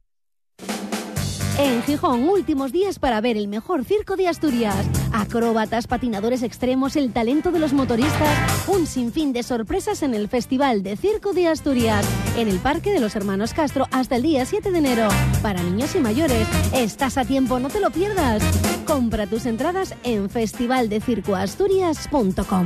En 1.57 1.83
Gijón, 1.83 2.27
últimos 2.27 2.71
días 2.71 2.97
para 2.99 3.21
ver 3.21 3.37
el 3.37 3.47
mejor 3.47 3.85
circo 3.85 4.15
de 4.15 4.27
Asturias. 4.27 4.75
Acróbatas, 5.11 5.87
patinadores 5.87 6.43
extremos, 6.43 6.95
el 6.95 7.11
talento 7.11 7.51
de 7.51 7.59
los 7.59 7.73
motoristas. 7.73 8.67
Un 8.67 8.85
sinfín 8.87 9.33
de 9.33 9.43
sorpresas 9.43 10.01
en 10.03 10.13
el 10.13 10.29
Festival 10.29 10.83
de 10.83 10.97
Circo 10.97 11.33
de 11.33 11.47
Asturias. 11.47 12.05
En 12.37 12.47
el 12.47 12.59
Parque 12.59 12.91
de 12.91 12.99
los 12.99 13.15
Hermanos 13.15 13.53
Castro 13.53 13.87
hasta 13.91 14.15
el 14.15 14.23
día 14.23 14.45
7 14.45 14.71
de 14.71 14.77
enero. 14.77 15.07
Para 15.41 15.61
niños 15.61 15.95
y 15.95 15.99
mayores. 15.99 16.47
Estás 16.73 17.17
a 17.17 17.25
tiempo, 17.25 17.59
no 17.59 17.69
te 17.69 17.79
lo 17.79 17.91
pierdas. 17.91 18.41
Compra 18.85 19.27
tus 19.27 19.45
entradas 19.45 19.95
en 20.03 20.29
festivaldecircoasturias.com. 20.29 22.65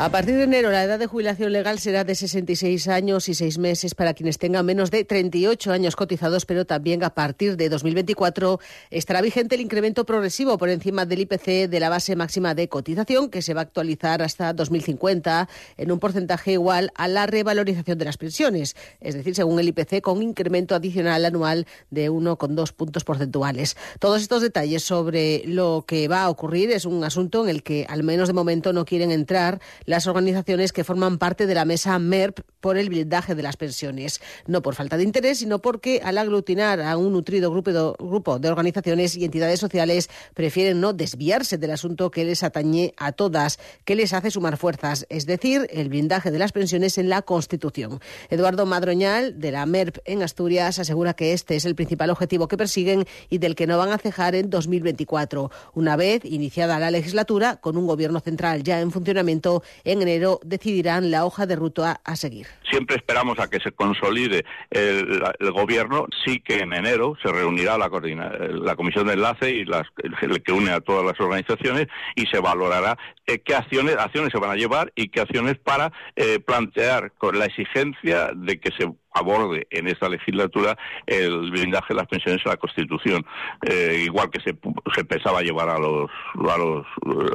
A 0.00 0.10
partir 0.10 0.36
de 0.36 0.44
enero, 0.44 0.70
la 0.70 0.84
edad 0.84 1.00
de 1.00 1.08
jubilación 1.08 1.52
legal 1.52 1.80
será 1.80 2.04
de 2.04 2.14
66 2.14 2.86
años 2.86 3.28
y 3.28 3.34
6 3.34 3.58
meses 3.58 3.96
para 3.96 4.14
quienes 4.14 4.38
tengan 4.38 4.64
menos 4.64 4.92
de 4.92 5.04
38 5.04 5.72
años 5.72 5.96
cotizados, 5.96 6.46
pero 6.46 6.64
también 6.64 7.02
a 7.02 7.10
partir 7.10 7.56
de 7.56 7.68
2024 7.68 8.60
estará 8.90 9.20
vigente 9.20 9.56
el 9.56 9.60
incremento 9.60 10.06
progresivo 10.06 10.56
por 10.56 10.68
encima 10.68 11.04
del 11.04 11.22
IPC 11.22 11.68
de 11.68 11.80
la 11.80 11.88
base 11.88 12.14
máxima 12.14 12.54
de 12.54 12.68
cotización, 12.68 13.28
que 13.28 13.42
se 13.42 13.54
va 13.54 13.62
a 13.62 13.64
actualizar 13.64 14.22
hasta 14.22 14.52
2050 14.52 15.48
en 15.76 15.90
un 15.90 15.98
porcentaje 15.98 16.52
igual 16.52 16.92
a 16.94 17.08
la 17.08 17.26
revalorización 17.26 17.98
de 17.98 18.04
las 18.04 18.18
pensiones, 18.18 18.76
es 19.00 19.16
decir, 19.16 19.34
según 19.34 19.58
el 19.58 19.66
IPC, 19.66 20.00
con 20.00 20.22
incremento 20.22 20.76
adicional 20.76 21.24
anual 21.24 21.66
de 21.90 22.08
1,2 22.08 22.72
puntos 22.72 23.02
porcentuales. 23.02 23.76
Todos 23.98 24.22
estos 24.22 24.42
detalles 24.42 24.84
sobre 24.84 25.42
lo 25.44 25.84
que 25.88 26.06
va 26.06 26.22
a 26.22 26.30
ocurrir 26.30 26.70
es 26.70 26.84
un 26.84 27.02
asunto 27.02 27.42
en 27.42 27.50
el 27.50 27.64
que, 27.64 27.84
al 27.88 28.04
menos 28.04 28.28
de 28.28 28.34
momento, 28.34 28.72
no 28.72 28.84
quieren 28.84 29.10
entrar 29.10 29.60
las 29.88 30.06
organizaciones 30.06 30.74
que 30.74 30.84
forman 30.84 31.16
parte 31.16 31.46
de 31.46 31.54
la 31.54 31.64
mesa 31.64 31.98
MERP 31.98 32.40
por 32.60 32.76
el 32.76 32.90
blindaje 32.90 33.34
de 33.34 33.42
las 33.42 33.56
pensiones. 33.56 34.20
No 34.46 34.60
por 34.60 34.74
falta 34.74 34.98
de 34.98 35.02
interés, 35.02 35.38
sino 35.38 35.60
porque 35.60 36.02
al 36.04 36.18
aglutinar 36.18 36.82
a 36.82 36.98
un 36.98 37.14
nutrido 37.14 37.50
grupo 37.50 38.38
de, 38.38 38.48
organizaciones 38.50 39.16
y 39.16 39.24
entidades 39.24 39.60
sociales 39.60 40.10
prefieren 40.34 40.82
no 40.82 40.92
desviarse 40.92 41.56
del 41.56 41.70
asunto 41.70 42.10
que 42.10 42.26
les 42.26 42.42
atañe 42.42 42.92
a 42.98 43.12
todas, 43.12 43.58
que 43.86 43.96
les 43.96 44.12
hace 44.12 44.30
sumar 44.30 44.58
fuerzas, 44.58 45.06
es 45.08 45.24
decir, 45.24 45.66
el 45.70 45.88
blindaje 45.88 46.30
de 46.30 46.38
las 46.38 46.52
pensiones 46.52 46.98
en 46.98 47.08
la 47.08 47.22
Constitución. 47.22 47.98
Eduardo 48.28 48.66
Madroñal, 48.66 49.40
de 49.40 49.52
la 49.52 49.64
MERP 49.64 50.00
en 50.04 50.22
Asturias, 50.22 50.78
asegura 50.78 51.14
que 51.14 51.32
este 51.32 51.56
es 51.56 51.64
el 51.64 51.74
principal 51.74 52.10
objetivo 52.10 52.46
que 52.46 52.58
persiguen 52.58 53.06
y 53.30 53.38
del 53.38 53.54
que 53.54 53.66
no 53.66 53.78
van 53.78 53.92
a 53.92 53.96
cejar 53.96 54.34
en 54.34 54.50
2024, 54.50 55.50
una 55.72 55.96
vez 55.96 56.26
iniciada 56.26 56.78
la 56.78 56.90
legislatura 56.90 57.56
con 57.56 57.78
un 57.78 57.86
gobierno 57.86 58.20
central 58.20 58.62
ya 58.62 58.82
en 58.82 58.90
funcionamiento 58.90 59.62
en 59.84 60.02
enero 60.02 60.40
decidirán 60.44 61.10
la 61.10 61.24
hoja 61.24 61.46
de 61.46 61.56
ruta 61.56 62.00
a 62.04 62.16
seguir. 62.16 62.46
Siempre 62.70 62.96
esperamos 62.96 63.38
a 63.38 63.48
que 63.48 63.60
se 63.60 63.72
consolide 63.72 64.44
el, 64.70 65.20
gobierno, 65.52 66.06
sí 66.24 66.40
que 66.40 66.58
en 66.58 66.72
enero 66.72 67.16
se 67.22 67.32
reunirá 67.32 67.78
la, 67.78 67.88
la 67.88 68.76
comisión 68.76 69.06
de 69.06 69.14
enlace 69.14 69.50
y 69.50 69.64
las 69.64 69.86
que 70.44 70.52
une 70.52 70.70
a 70.70 70.80
todas 70.80 71.04
las 71.04 71.18
organizaciones 71.20 71.88
y 72.14 72.26
se 72.26 72.38
valorará 72.40 72.98
eh, 73.26 73.40
qué 73.40 73.54
acciones, 73.54 73.96
acciones 73.96 74.32
se 74.32 74.38
van 74.38 74.50
a 74.50 74.56
llevar 74.56 74.92
y 74.94 75.08
qué 75.08 75.20
acciones 75.20 75.58
para 75.58 75.92
eh, 76.16 76.40
plantear 76.40 77.12
con 77.18 77.38
la 77.38 77.46
exigencia 77.46 78.30
de 78.34 78.58
que 78.58 78.70
se 78.78 78.90
aborde 79.18 79.66
en 79.70 79.88
esta 79.88 80.08
legislatura 80.08 80.76
el 81.06 81.50
blindaje 81.50 81.88
de 81.90 81.94
las 81.94 82.06
pensiones 82.06 82.44
a 82.46 82.50
la 82.50 82.56
Constitución, 82.56 83.24
eh, 83.68 84.02
igual 84.04 84.30
que 84.30 84.40
se, 84.40 84.56
se 84.94 85.04
pensaba 85.04 85.42
llevar 85.42 85.68
a 85.68 85.78
los, 85.78 86.10
a 86.34 86.58
los 86.58 86.86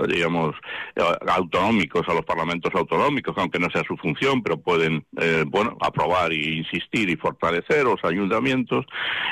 digamos, 0.07 0.55
autonómicos, 1.27 2.07
a 2.07 2.13
los 2.13 2.25
parlamentos 2.25 2.73
autonómicos, 2.73 3.35
aunque 3.37 3.59
no 3.59 3.69
sea 3.69 3.83
su 3.87 3.95
función, 3.97 4.41
pero 4.41 4.57
pueden, 4.57 5.05
bueno, 5.47 5.77
aprobar 5.81 6.31
e 6.31 6.57
insistir 6.57 7.09
y 7.09 7.15
fortalecer 7.15 7.83
los 7.83 8.03
ayuntamientos, 8.03 8.85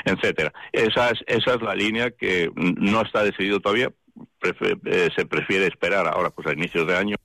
etcétera. 0.04 0.52
Esa 0.72 1.10
es, 1.10 1.20
esa 1.26 1.54
es 1.54 1.62
la 1.62 1.74
línea 1.74 2.10
que 2.10 2.50
no 2.54 3.02
está 3.02 3.22
decidido 3.22 3.60
todavía, 3.60 3.92
eh, 4.42 5.08
se 5.16 5.26
prefiere 5.26 5.66
esperar 5.66 6.06
ahora, 6.06 6.30
pues 6.30 6.46
a 6.48 6.52
inicios 6.52 6.86
de 6.86 6.96
año. 6.96 7.16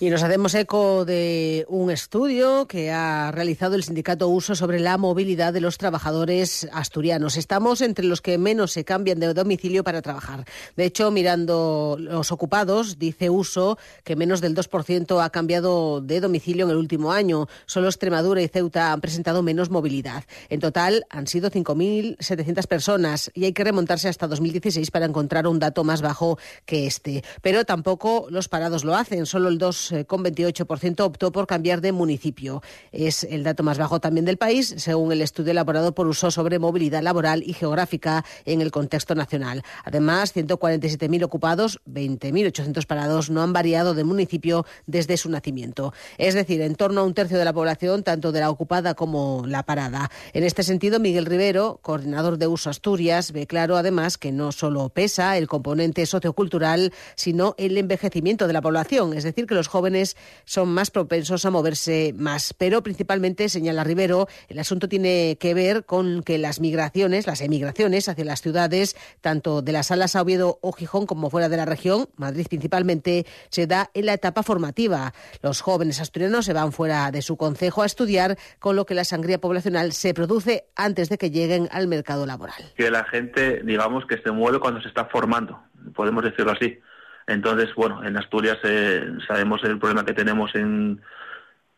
Y 0.00 0.10
nos 0.10 0.22
hacemos 0.22 0.54
eco 0.54 1.04
de 1.04 1.66
un 1.68 1.90
estudio 1.90 2.68
que 2.68 2.92
ha 2.92 3.32
realizado 3.32 3.74
el 3.74 3.82
sindicato 3.82 4.28
Uso 4.28 4.54
sobre 4.54 4.78
la 4.78 4.96
movilidad 4.96 5.52
de 5.52 5.60
los 5.60 5.76
trabajadores 5.76 6.68
asturianos. 6.72 7.36
Estamos 7.36 7.80
entre 7.80 8.04
los 8.04 8.20
que 8.20 8.38
menos 8.38 8.70
se 8.70 8.84
cambian 8.84 9.18
de 9.18 9.34
domicilio 9.34 9.82
para 9.82 10.00
trabajar. 10.00 10.44
De 10.76 10.84
hecho, 10.84 11.10
mirando 11.10 11.96
los 11.98 12.30
ocupados, 12.30 13.00
dice 13.00 13.28
Uso 13.28 13.76
que 14.04 14.14
menos 14.14 14.40
del 14.40 14.54
2% 14.54 15.20
ha 15.20 15.30
cambiado 15.30 16.00
de 16.00 16.20
domicilio 16.20 16.66
en 16.66 16.70
el 16.70 16.76
último 16.76 17.10
año. 17.10 17.48
Solo 17.66 17.88
Extremadura 17.88 18.40
y 18.40 18.46
Ceuta 18.46 18.92
han 18.92 19.00
presentado 19.00 19.42
menos 19.42 19.68
movilidad. 19.68 20.22
En 20.48 20.60
total 20.60 21.06
han 21.10 21.26
sido 21.26 21.50
5.700 21.50 22.68
personas 22.68 23.32
y 23.34 23.46
hay 23.46 23.52
que 23.52 23.64
remontarse 23.64 24.08
hasta 24.08 24.28
2016 24.28 24.92
para 24.92 25.06
encontrar 25.06 25.48
un 25.48 25.58
dato 25.58 25.82
más 25.82 26.02
bajo 26.02 26.38
que 26.66 26.86
este. 26.86 27.24
Pero 27.42 27.64
tampoco 27.64 28.28
los 28.30 28.48
parados 28.48 28.84
lo 28.84 28.94
hacen. 28.94 29.26
Solo 29.26 29.48
el 29.48 29.58
2 29.58 29.87
eh, 29.92 30.04
con 30.04 30.24
28% 30.24 31.00
optó 31.00 31.32
por 31.32 31.46
cambiar 31.46 31.80
de 31.80 31.92
municipio. 31.92 32.62
Es 32.92 33.24
el 33.24 33.44
dato 33.44 33.62
más 33.62 33.78
bajo 33.78 34.00
también 34.00 34.24
del 34.24 34.36
país, 34.36 34.74
según 34.78 35.12
el 35.12 35.22
estudio 35.22 35.52
elaborado 35.52 35.92
por 35.92 36.06
Uso 36.06 36.30
sobre 36.30 36.58
movilidad 36.58 37.02
laboral 37.02 37.42
y 37.44 37.52
geográfica 37.52 38.24
en 38.44 38.60
el 38.60 38.70
contexto 38.70 39.14
nacional. 39.14 39.62
Además, 39.84 40.34
147.000 40.34 41.24
ocupados, 41.24 41.80
20.800 41.88 42.86
parados 42.86 43.30
no 43.30 43.42
han 43.42 43.52
variado 43.52 43.94
de 43.94 44.04
municipio 44.04 44.64
desde 44.86 45.16
su 45.16 45.30
nacimiento. 45.30 45.92
Es 46.16 46.34
decir, 46.34 46.60
en 46.60 46.74
torno 46.74 47.00
a 47.00 47.04
un 47.04 47.14
tercio 47.14 47.38
de 47.38 47.44
la 47.44 47.52
población, 47.52 48.02
tanto 48.02 48.32
de 48.32 48.40
la 48.40 48.50
ocupada 48.50 48.94
como 48.94 49.44
la 49.46 49.62
parada. 49.64 50.10
En 50.32 50.44
este 50.44 50.62
sentido, 50.62 51.00
Miguel 51.00 51.26
Rivero, 51.26 51.78
coordinador 51.82 52.38
de 52.38 52.46
Uso 52.46 52.70
Asturias, 52.70 53.32
ve 53.32 53.46
claro 53.46 53.76
además 53.76 54.18
que 54.18 54.32
no 54.32 54.52
solo 54.52 54.88
pesa 54.88 55.36
el 55.36 55.48
componente 55.48 56.06
sociocultural, 56.06 56.92
sino 57.14 57.54
el 57.58 57.76
envejecimiento 57.76 58.46
de 58.46 58.52
la 58.52 58.62
población, 58.62 59.14
es 59.14 59.24
decir, 59.24 59.46
que 59.46 59.54
los 59.54 59.68
jóvenes 59.68 59.77
jóvenes 59.78 60.16
son 60.44 60.70
más 60.70 60.90
propensos 60.90 61.44
a 61.44 61.52
moverse 61.52 62.12
más. 62.16 62.52
Pero 62.52 62.82
principalmente, 62.82 63.48
señala 63.48 63.84
Rivero, 63.84 64.26
el 64.48 64.58
asunto 64.58 64.88
tiene 64.88 65.36
que 65.38 65.54
ver 65.54 65.84
con 65.84 66.24
que 66.24 66.36
las 66.36 66.58
migraciones, 66.58 67.28
las 67.28 67.40
emigraciones 67.42 68.08
hacia 68.08 68.24
las 68.24 68.42
ciudades, 68.42 68.96
tanto 69.20 69.62
de 69.62 69.70
las 69.70 69.86
salas 69.86 70.16
a 70.16 70.22
Oviedo 70.22 70.58
o 70.62 70.72
Gijón 70.72 71.06
como 71.06 71.30
fuera 71.30 71.48
de 71.48 71.56
la 71.56 71.64
región, 71.64 72.08
Madrid 72.16 72.46
principalmente, 72.48 73.24
se 73.50 73.68
da 73.68 73.88
en 73.94 74.06
la 74.06 74.14
etapa 74.14 74.42
formativa. 74.42 75.14
Los 75.42 75.60
jóvenes 75.60 76.00
asturianos 76.00 76.46
se 76.46 76.52
van 76.52 76.72
fuera 76.72 77.12
de 77.12 77.22
su 77.22 77.36
concejo 77.36 77.82
a 77.82 77.86
estudiar, 77.86 78.36
con 78.58 78.74
lo 78.74 78.84
que 78.84 78.94
la 78.94 79.04
sangría 79.04 79.38
poblacional 79.38 79.92
se 79.92 80.12
produce 80.12 80.64
antes 80.74 81.08
de 81.08 81.18
que 81.18 81.30
lleguen 81.30 81.68
al 81.70 81.86
mercado 81.86 82.26
laboral. 82.26 82.72
Que 82.76 82.90
la 82.90 83.04
gente, 83.04 83.62
digamos, 83.62 84.06
que 84.06 84.20
se 84.22 84.32
mueve 84.32 84.58
cuando 84.58 84.80
se 84.80 84.88
está 84.88 85.04
formando, 85.04 85.62
podemos 85.94 86.24
decirlo 86.24 86.50
así. 86.50 86.80
Entonces, 87.28 87.74
bueno, 87.74 88.02
en 88.04 88.16
Asturias 88.16 88.58
eh, 88.64 89.06
sabemos 89.26 89.62
el 89.62 89.78
problema 89.78 90.04
que 90.04 90.14
tenemos 90.14 90.54
en, 90.54 91.00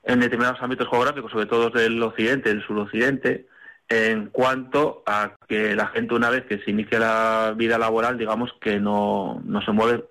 en 0.05 0.21
determinados 0.21 0.63
ámbitos 0.63 0.89
geográficos, 0.89 1.33
sobre 1.33 1.47
todo 1.47 1.71
del 1.71 2.01
occidente, 2.03 2.51
del 2.51 2.65
suroccidente, 2.65 3.49
en 3.89 4.27
cuanto 4.27 5.03
a 5.07 5.33
que 5.49 5.75
la 5.75 5.89
gente 5.89 6.15
una 6.15 6.31
vez 6.31 6.45
que 6.47 6.59
se 6.59 6.71
inicia 6.71 7.01
la 7.01 7.55
vida 7.57 7.79
laboral, 7.79 8.17
digamos 8.17 8.55
que 8.61 8.79
no, 8.79 9.43
no 9.45 9.61
se 9.63 9.73
mueve 9.73 10.05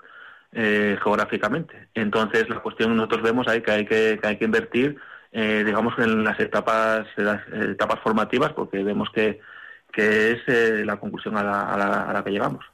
eh, 0.52 0.98
geográficamente. 1.02 1.88
Entonces, 1.94 2.50
la 2.50 2.60
cuestión 2.60 2.98
nosotros 2.98 3.22
vemos 3.22 3.48
ahí 3.48 3.62
que 3.62 3.72
hay 3.72 3.86
que, 3.86 4.20
que 4.22 4.28
hay 4.28 4.38
que 4.38 4.46
invertir, 4.46 4.98
eh, 5.32 5.64
digamos, 5.66 5.98
en 6.00 6.26
las 6.26 6.38
etapas, 6.42 7.08
las 7.16 7.48
etapas 7.48 8.02
formativas, 8.02 8.52
porque 8.52 8.84
vemos 8.84 9.10
que, 9.14 9.40
que 9.94 10.32
es 10.32 10.86
la 10.86 10.98
conclusión 10.98 11.38
a 11.38 11.44
la, 11.44 11.78
la, 11.78 12.10
a 12.10 12.14
la 12.14 12.24
que 12.26 12.32
llegamos. 12.32 12.66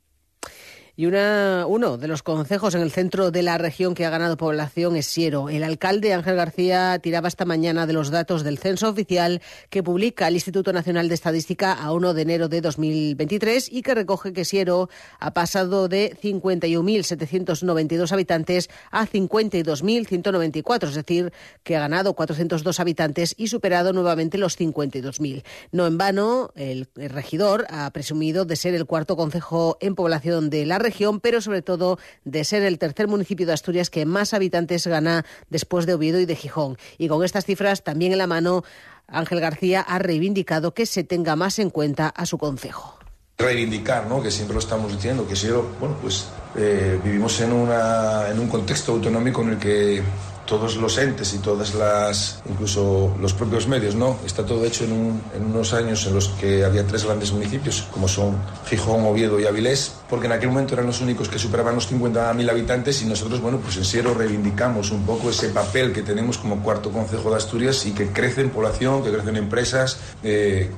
Y 0.97 1.07
una, 1.07 1.65
uno 1.67 1.97
de 1.97 2.07
los 2.07 2.23
concejos 2.23 2.73
en 2.73 2.81
el 2.81 2.89
centro 2.89 3.29
de 3.29 3.43
la 3.43 3.57
región 3.57 3.95
que 3.95 4.05
ha 4.05 4.09
ganado 4.09 4.37
población 4.37 4.95
es 4.95 5.05
Siero. 5.05 5.49
El 5.49 5.65
alcalde 5.65 6.13
Ángel 6.13 6.37
García 6.37 6.97
tiraba 6.99 7.27
esta 7.27 7.43
mañana 7.43 7.85
de 7.85 7.91
los 7.91 8.11
datos 8.11 8.45
del 8.45 8.59
censo 8.59 8.87
oficial 8.87 9.41
que 9.69 9.83
publica 9.83 10.29
el 10.29 10.35
Instituto 10.35 10.71
Nacional 10.71 11.09
de 11.09 11.15
Estadística 11.15 11.73
a 11.73 11.91
1 11.91 12.13
de 12.13 12.21
enero 12.21 12.47
de 12.47 12.61
2023 12.61 13.73
y 13.73 13.81
que 13.81 13.93
recoge 13.93 14.31
que 14.31 14.45
Siero 14.45 14.89
ha 15.19 15.33
pasado 15.33 15.89
de 15.89 16.15
51.792 16.15 18.13
habitantes 18.13 18.69
a 18.89 19.05
52.194, 19.05 20.87
es 20.87 20.95
decir, 20.95 21.33
que 21.63 21.75
ha 21.75 21.81
ganado 21.81 22.13
402 22.13 22.79
habitantes 22.79 23.35
y 23.37 23.47
superado 23.47 23.91
nuevamente 23.91 24.37
los 24.37 24.57
52.000. 24.57 25.43
No 25.73 25.87
en 25.87 25.97
vano, 25.97 26.51
el 26.55 26.87
regidor 26.95 27.65
ha 27.69 27.91
presumido 27.91 28.45
de 28.45 28.55
ser 28.55 28.75
el 28.75 28.85
cuarto 28.85 29.17
concejo 29.17 29.77
en 29.81 29.95
población 29.95 30.49
de 30.49 30.65
la 30.65 30.84
región, 30.85 31.19
pero 31.19 31.41
sobre 31.41 31.61
todo 31.61 31.99
de 32.23 32.43
ser 32.43 32.63
el 32.63 32.79
tercer 32.79 33.07
municipio 33.07 33.45
de 33.45 33.53
Asturias 33.53 33.89
que 33.89 34.05
más 34.05 34.33
habitantes 34.33 34.87
gana 34.87 35.25
después 35.49 35.85
de 35.85 35.93
Oviedo 35.93 36.19
y 36.19 36.25
de 36.25 36.35
Gijón. 36.35 36.77
Y 36.97 37.07
con 37.07 37.23
estas 37.23 37.45
cifras 37.45 37.83
también 37.83 38.11
en 38.11 38.19
la 38.19 38.27
mano, 38.27 38.63
Ángel 39.07 39.39
García 39.39 39.81
ha 39.81 39.99
reivindicado 39.99 40.73
que 40.73 40.85
se 40.85 41.03
tenga 41.03 41.35
más 41.35 41.59
en 41.59 41.69
cuenta 41.69 42.07
a 42.07 42.25
su 42.25 42.37
concejo 42.37 42.99
reivindicar, 43.37 44.07
¿no? 44.07 44.23
que 44.23 44.31
siempre 44.31 44.53
lo 44.53 44.61
estamos 44.61 44.91
diciendo, 44.93 45.27
que 45.27 45.35
si 45.35 45.49
bueno, 45.49 45.97
pues 46.01 46.29
eh, 46.55 46.97
vivimos 47.03 47.41
en, 47.41 47.51
una, 47.51 48.29
en 48.29 48.39
un 48.39 48.47
contexto 48.47 48.93
autonómico 48.93 49.41
en 49.41 49.49
el 49.49 49.57
que 49.57 50.01
todos 50.45 50.77
los 50.77 50.97
entes 50.97 51.33
y 51.33 51.39
todas 51.39 51.73
las, 51.73 52.41
incluso 52.49 53.15
los 53.19 53.33
propios 53.33 53.67
medios, 53.67 53.95
¿no? 53.95 54.17
Está 54.25 54.45
todo 54.45 54.63
hecho 54.65 54.83
en, 54.83 55.21
unos 55.39 55.73
años 55.73 56.05
en 56.05 56.13
los 56.13 56.29
que 56.29 56.63
había 56.63 56.85
tres 56.85 57.05
grandes 57.05 57.31
municipios, 57.31 57.87
como 57.91 58.07
son 58.07 58.37
Gijón, 58.67 59.05
Oviedo 59.05 59.39
y 59.39 59.45
Avilés, 59.45 59.93
porque 60.09 60.27
en 60.27 60.33
aquel 60.33 60.49
momento 60.49 60.73
eran 60.73 60.85
los 60.85 61.01
únicos 61.01 61.29
que 61.29 61.39
superaban 61.39 61.75
los 61.75 61.91
50.000 61.91 62.49
habitantes 62.49 63.01
y 63.01 63.05
nosotros, 63.05 63.41
bueno, 63.41 63.59
pues 63.59 63.77
en 63.77 63.85
Siero 63.85 64.13
reivindicamos 64.13 64.91
un 64.91 65.05
poco 65.05 65.29
ese 65.29 65.49
papel 65.49 65.91
que 65.91 66.03
tenemos 66.03 66.37
como 66.37 66.61
cuarto 66.61 66.91
concejo 66.91 67.31
de 67.31 67.37
Asturias 67.37 67.85
y 67.85 67.91
que 67.91 68.07
crece 68.07 68.41
en 68.41 68.51
población, 68.51 69.03
que 69.03 69.11
crece 69.11 69.29
en 69.29 69.37
empresas, 69.37 69.97
eh, 70.23 70.69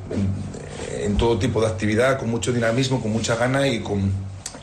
en, 1.02 1.18
todo 1.18 1.38
tipo 1.38 1.62
de 1.62 1.68
actividad, 1.68 2.20
con 2.20 2.30
mucho 2.30 2.54
dinamismo, 2.54 3.02
con 3.02 3.12
mucha 3.12 3.36
gana 3.36 3.68
y 3.68 3.80
con 3.80 4.12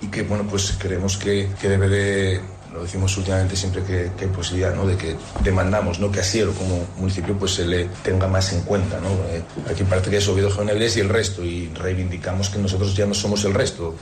y 0.01 0.09
que 0.09 0.23
bueno 0.23 0.45
pues 0.49 0.75
creemos 0.79 1.17
que, 1.17 1.49
que 1.61 1.69
debe 1.69 1.89
de 1.89 2.41
lo 2.75 2.83
decimos 2.83 3.17
últimamente 3.17 3.55
siempre 3.55 3.85
que, 3.85 4.11
hay 4.21 4.31
posibilidad 4.31 4.75
¿no? 4.75 4.85
de 4.85 4.97
que 4.97 5.17
demandamos 5.45 6.01
¿no? 6.01 6.11
que 6.11 6.19
Asiero 6.19 6.53
como 6.53 6.85
municipio 6.97 7.39
pues 7.39 7.55
se 7.55 7.65
le 7.65 7.85
tenga 8.03 8.27
más 8.27 8.53
en 8.53 8.63
cuenta. 8.63 8.99
¿no? 9.01 9.11
Eh, 9.31 9.43
aquí 9.71 9.85
parece 9.85 10.11
que 10.11 10.17
es 10.17 10.29
Oviedo 10.29 10.51
Genebles 10.51 10.97
y 10.97 11.01
el 11.01 11.09
resto 11.09 11.45
y 11.45 11.69
reivindicamos 11.69 12.51
que 12.51 12.59
nosotros 12.59 12.97
ya 12.97 13.07
no 13.07 13.15
somos 13.15 13.45
el 13.45 13.55
resto. 13.55 13.95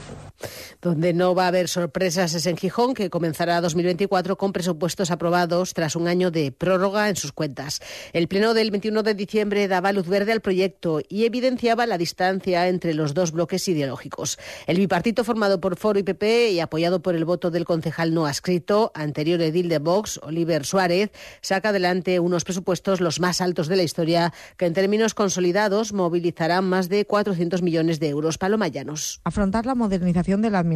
Donde 0.83 1.13
no 1.13 1.33
va 1.33 1.45
a 1.45 1.47
haber 1.47 1.69
sorpresas 1.69 2.33
es 2.33 2.45
en 2.45 2.57
Gijón, 2.57 2.93
que 2.93 3.09
comenzará 3.09 3.61
2024 3.61 4.37
con 4.37 4.51
presupuestos 4.51 5.11
aprobados 5.11 5.73
tras 5.73 5.95
un 5.95 6.09
año 6.09 6.29
de 6.29 6.51
prórroga 6.51 7.07
en 7.07 7.15
sus 7.15 7.31
cuentas. 7.31 7.79
El 8.11 8.27
pleno 8.27 8.53
del 8.53 8.69
21 8.69 9.01
de 9.01 9.13
diciembre 9.13 9.69
daba 9.69 9.93
luz 9.93 10.09
verde 10.09 10.33
al 10.33 10.41
proyecto 10.41 10.99
y 11.07 11.23
evidenciaba 11.23 11.85
la 11.85 11.97
distancia 11.97 12.67
entre 12.67 12.93
los 12.93 13.13
dos 13.13 13.31
bloques 13.31 13.65
ideológicos. 13.69 14.37
El 14.67 14.75
bipartito 14.75 15.23
formado 15.23 15.61
por 15.61 15.77
Foro 15.77 15.99
y 15.99 16.03
PP 16.03 16.51
y 16.51 16.59
apoyado 16.59 17.01
por 17.01 17.15
el 17.15 17.23
voto 17.23 17.49
del 17.49 17.63
concejal 17.63 18.13
no 18.13 18.25
adscrito, 18.25 18.91
anterior 18.93 19.41
edil 19.41 19.69
de 19.69 19.79
Vox, 19.79 20.19
Oliver 20.21 20.65
Suárez, 20.65 21.11
saca 21.39 21.69
adelante 21.69 22.19
unos 22.19 22.43
presupuestos 22.43 22.99
los 22.99 23.21
más 23.21 23.39
altos 23.39 23.69
de 23.69 23.77
la 23.77 23.83
historia 23.83 24.33
que 24.57 24.65
en 24.65 24.73
términos 24.73 25.13
consolidados 25.13 25.93
movilizarán 25.93 26.65
más 26.65 26.89
de 26.89 27.05
400 27.05 27.61
millones 27.61 28.01
de 28.01 28.09
euros. 28.09 28.37
Palomayanos. 28.37 29.21
Afrontar 29.23 29.65
la 29.65 29.75
modernización 29.75 30.41
de 30.41 30.49
la 30.49 30.59
Administración, 30.59 30.72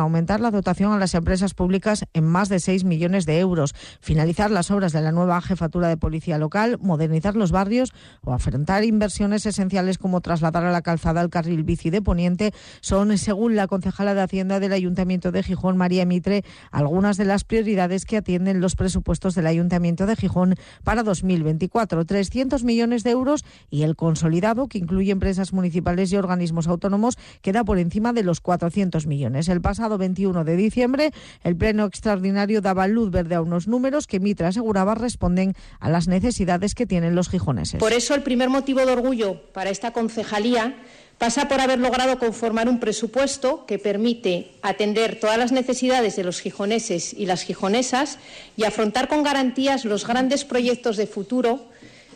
aumentar 0.00 0.40
la 0.40 0.50
dotación 0.50 0.92
a 0.92 0.98
las 0.98 1.14
empresas 1.14 1.54
públicas 1.54 2.04
en 2.12 2.24
más 2.24 2.48
de 2.48 2.60
6 2.60 2.84
millones 2.84 3.26
de 3.26 3.38
euros, 3.38 3.74
finalizar 4.00 4.50
las 4.50 4.70
obras 4.70 4.92
de 4.92 5.00
la 5.00 5.12
nueva 5.12 5.40
jefatura 5.40 5.88
de 5.88 5.96
policía 5.96 6.38
local, 6.38 6.78
modernizar 6.80 7.36
los 7.36 7.52
barrios 7.52 7.92
o 8.22 8.32
afrontar 8.32 8.84
inversiones 8.84 9.46
esenciales 9.46 9.98
como 9.98 10.20
trasladar 10.20 10.64
a 10.64 10.72
la 10.72 10.82
calzada 10.82 11.20
el 11.20 11.30
carril 11.30 11.64
bici 11.64 11.90
de 11.90 12.02
Poniente 12.02 12.52
son, 12.80 13.16
según 13.18 13.56
la 13.56 13.66
concejala 13.66 14.14
de 14.14 14.22
Hacienda 14.22 14.60
del 14.60 14.72
Ayuntamiento 14.72 15.32
de 15.32 15.42
Gijón, 15.42 15.76
María 15.76 16.04
Mitre, 16.04 16.44
algunas 16.70 17.16
de 17.16 17.24
las 17.24 17.44
prioridades 17.44 18.04
que 18.04 18.16
atienden 18.16 18.60
los 18.60 18.76
presupuestos 18.76 19.34
del 19.34 19.46
Ayuntamiento 19.46 20.06
de 20.06 20.16
Gijón 20.16 20.54
para 20.84 21.02
2024. 21.02 22.04
300 22.04 22.64
millones 22.64 23.04
de 23.04 23.10
euros 23.10 23.44
y 23.70 23.82
el 23.82 23.96
consolidado, 23.96 24.68
que 24.68 24.78
incluye 24.78 25.12
empresas 25.12 25.52
municipales 25.52 26.12
y 26.12 26.16
organismos 26.16 26.66
autónomos, 26.66 27.16
queda 27.42 27.64
por 27.64 27.78
encima 27.78 28.12
de 28.12 28.22
los 28.22 28.40
400 28.40 29.06
millones. 29.06 29.37
El 29.46 29.60
pasado 29.60 29.98
21 29.98 30.42
de 30.42 30.56
diciembre, 30.56 31.12
el 31.44 31.54
Pleno 31.54 31.84
Extraordinario 31.84 32.60
daba 32.60 32.88
luz 32.88 33.12
verde 33.12 33.36
a 33.36 33.42
unos 33.42 33.68
números 33.68 34.08
que 34.08 34.18
Mitra 34.18 34.48
aseguraba 34.48 34.96
responden 34.96 35.54
a 35.78 35.88
las 35.88 36.08
necesidades 36.08 36.74
que 36.74 36.86
tienen 36.86 37.14
los 37.14 37.28
gijoneses. 37.28 37.78
Por 37.78 37.92
eso, 37.92 38.16
el 38.16 38.22
primer 38.24 38.48
motivo 38.48 38.84
de 38.84 38.90
orgullo 38.90 39.40
para 39.52 39.70
esta 39.70 39.92
concejalía 39.92 40.74
pasa 41.18 41.48
por 41.48 41.60
haber 41.60 41.80
logrado 41.80 42.18
conformar 42.18 42.68
un 42.68 42.80
presupuesto 42.80 43.66
que 43.66 43.78
permite 43.78 44.52
atender 44.62 45.18
todas 45.20 45.36
las 45.36 45.52
necesidades 45.52 46.16
de 46.16 46.24
los 46.24 46.40
gijoneses 46.40 47.12
y 47.12 47.26
las 47.26 47.42
gijonesas 47.42 48.18
y 48.56 48.64
afrontar 48.64 49.08
con 49.08 49.22
garantías 49.22 49.84
los 49.84 50.06
grandes 50.06 50.44
proyectos 50.44 50.96
de 50.96 51.06
futuro 51.06 51.66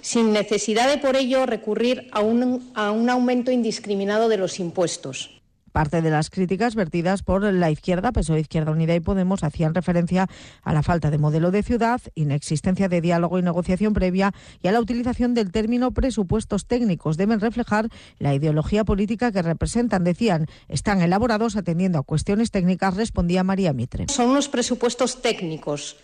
sin 0.01 0.33
necesidad 0.33 0.89
de 0.89 0.99
por 0.99 1.17
ello 1.17 1.47
recurrir 1.47 2.09
a 2.13 2.21
un, 2.21 2.71
a 2.75 2.91
un 2.91 3.11
aumento 3.11 3.51
indiscriminado 3.51 4.29
de 4.29 4.37
los 4.37 4.59
impuestos. 4.59 5.42
Parte 5.73 6.03
de 6.03 6.11
las 6.11 6.29
críticas 6.29 6.75
vertidas 6.75 7.23
por 7.23 7.43
la 7.43 7.71
izquierda, 7.71 8.13
PSOE, 8.13 8.41
Izquierda 8.41 8.73
Unida 8.73 8.95
y 8.95 9.01
Podemos, 9.01 9.43
hacían 9.43 9.75
referencia 9.75 10.29
a 10.63 10.75
la 10.75 10.83
falta 10.83 11.11
de 11.11 11.17
modelo 11.17 11.51
de 11.51 11.63
ciudad, 11.63 12.01
inexistencia 12.15 12.89
de 12.89 13.01
diálogo 13.01 13.39
y 13.39 13.43
negociación 13.43 13.95
previa 13.95 14.33
y 14.63 14.69
a 14.69 14.73
la 14.73 14.81
utilización 14.81 15.33
del 15.33 15.51
término 15.51 15.93
presupuestos 15.93 16.67
técnicos. 16.67 17.17
Deben 17.17 17.41
reflejar 17.41 17.89
la 18.19 18.35
ideología 18.35 18.85
política 18.85 19.33
que 19.33 19.41
representan. 19.41 20.05
Decían, 20.05 20.47
están 20.69 21.01
elaborados 21.01 21.57
atendiendo 21.57 21.99
a 21.99 22.03
cuestiones 22.03 22.51
técnicas, 22.51 22.95
respondía 22.95 23.43
María 23.43 23.73
Mitre. 23.73 24.07
Son 24.09 24.29
unos 24.29 24.49
presupuestos 24.49 25.23
técnicos, 25.23 25.97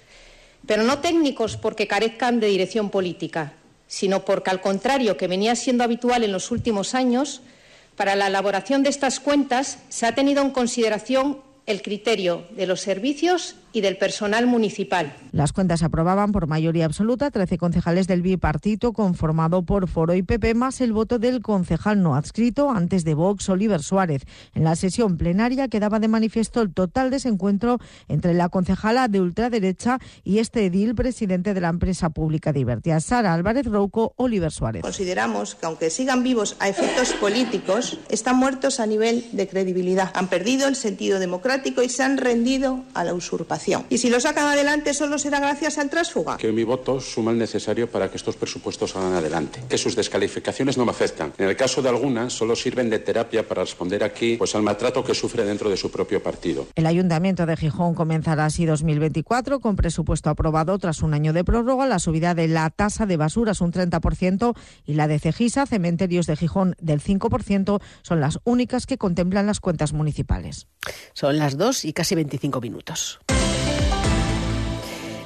pero 0.67 0.83
no 0.83 0.99
técnicos 0.99 1.59
porque 1.59 1.87
carezcan 1.87 2.41
de 2.41 2.47
dirección 2.47 2.89
política, 2.89 3.53
sino 3.87 4.25
porque, 4.25 4.51
al 4.51 4.63
contrario 4.63 5.19
que 5.19 5.29
venía 5.29 5.55
siendo 5.57 5.85
habitual 5.85 6.25
en 6.25 6.33
los 6.33 6.51
últimos 6.51 6.95
años, 6.95 7.43
para 7.99 8.15
la 8.15 8.29
elaboración 8.29 8.85
de 8.85 8.91
estas 8.91 9.19
cuentas 9.19 9.81
se 9.89 10.07
ha 10.07 10.15
tenido 10.15 10.41
en 10.41 10.51
consideración 10.51 11.41
el 11.67 11.83
criterio 11.83 12.47
de 12.53 12.67
los 12.69 12.81
servicios 12.81 13.57
y 13.73 13.81
del 13.81 13.97
personal 13.97 14.47
municipal. 14.47 15.15
Las 15.33 15.53
cuentas 15.53 15.81
se 15.81 15.87
aprobaban 15.87 16.33
por 16.33 16.47
mayoría 16.47 16.87
absoluta, 16.87 17.31
13 17.31 17.59
concejales 17.59 18.07
del 18.07 18.23
bipartito 18.23 18.93
conformado 18.93 19.63
por 19.63 19.89
Foro 19.89 20.15
y 20.15 20.23
PP, 20.23 20.55
más 20.55 20.81
el 20.81 20.93
voto 20.93 21.19
del 21.19 21.43
concejal 21.43 22.03
no 22.03 22.15
adscrito 22.15 22.71
antes 22.71 23.05
de 23.05 23.15
Vox, 23.15 23.49
Oliver 23.49 23.83
Suárez. 23.83 24.23
En 24.55 24.65
la 24.65 24.77
sesión 24.77 25.17
plenaria 25.17 25.69
quedaba 25.69 25.99
de 25.99 26.09
manifiesto 26.09 26.63
el 26.63 26.73
total 26.73 27.11
desencuentro 27.11 27.79
entre 28.09 28.35
la 28.35 28.49
concejala 28.49 29.09
de 29.09 29.21
ultraderecha 29.21 29.99
y 30.25 30.39
este 30.39 30.67
edil, 30.67 30.95
presidente 30.95 31.55
de 31.55 31.61
la 31.61 31.69
empresa 31.69 32.11
pública 32.11 32.53
Divertia, 32.53 33.01
Sara 33.01 33.35
Álvarez 33.35 33.67
Rouco, 33.67 34.15
Oliver 34.17 34.51
Suárez. 34.51 34.83
Consideramos 34.83 35.55
que 35.55 35.67
aunque 35.67 35.91
sigan 35.91 36.23
vivos 36.23 36.57
a 36.61 36.69
efectos 36.69 37.13
políticos, 37.15 37.99
están 38.09 38.37
muertos 38.37 38.81
a 38.81 38.87
nivel 38.87 39.27
de 39.33 39.49
credibilidad. 39.49 40.11
Han 40.15 40.29
perdido 40.29 40.69
el 40.69 40.77
sentido 40.77 41.19
democrático 41.19 41.83
y 41.83 41.89
se 41.89 42.03
han 42.03 42.17
rendido 42.17 42.85
a 42.95 43.05
la 43.05 43.15
usurpación. 43.15 43.58
Y 43.89 43.99
si 43.99 44.11
lo 44.11 44.21
sacan 44.21 44.47
adelante 44.47 44.95
solo 44.95 45.19
será 45.19 45.41
gracias 45.41 45.79
al 45.79 45.91
trásfuga. 45.91 46.37
Que 46.37 46.53
mi 46.53 46.65
voto 46.65 47.01
suma 47.01 47.33
el 47.33 47.39
necesario 47.39 47.91
para 47.91 48.11
que 48.11 48.17
estos 48.17 48.37
presupuestos 48.37 48.93
salgan 48.93 49.15
adelante. 49.15 49.63
Que 49.69 49.79
sus 49.79 49.97
descalificaciones 49.97 50.79
no 50.79 50.85
me 50.85 50.91
afectan. 50.91 51.33
En 51.39 51.49
el 51.49 51.57
caso 51.57 51.83
de 51.83 51.89
algunas, 51.89 52.33
solo 52.33 52.55
sirven 52.57 52.91
de 52.91 52.99
terapia 52.99 53.47
para 53.47 53.63
responder 53.63 54.05
aquí 54.05 54.37
pues, 54.37 54.55
al 54.55 54.63
maltrato 54.63 55.03
que 55.03 55.15
sufre 55.15 55.45
dentro 55.45 55.71
de 55.71 55.77
su 55.77 55.91
propio 55.91 56.23
partido. 56.23 56.67
El 56.75 56.87
Ayuntamiento 56.87 57.47
de 57.47 57.57
Gijón 57.57 57.95
comenzará 57.95 58.47
así 58.47 58.65
2024 58.65 59.61
con 59.61 59.77
presupuesto 59.77 60.31
aprobado 60.31 60.79
tras 60.79 61.03
un 61.03 61.15
año 61.15 61.33
de 61.33 61.45
prórroga. 61.45 61.87
La 61.87 61.99
subida 61.99 62.35
de 62.35 62.49
la 62.49 62.71
tasa 62.71 63.07
de 63.07 63.17
basura 63.17 63.53
es 63.53 63.61
un 63.61 63.73
30% 63.73 64.55
y 64.87 64.95
la 64.95 65.09
de 65.09 65.19
Cegisa, 65.19 65.67
Cementerios 65.67 66.27
de 66.27 66.37
Gijón, 66.37 66.77
del 66.81 67.03
5%, 67.03 67.81
son 68.03 68.21
las 68.21 68.39
únicas 68.45 68.87
que 68.87 68.99
contemplan 68.99 69.47
las 69.47 69.61
cuentas 69.61 69.93
municipales. 69.93 70.67
Son 71.13 71.39
las 71.39 71.57
2 71.57 71.85
y 71.85 71.93
casi 71.93 72.15
25 72.15 72.61
minutos. 72.61 73.21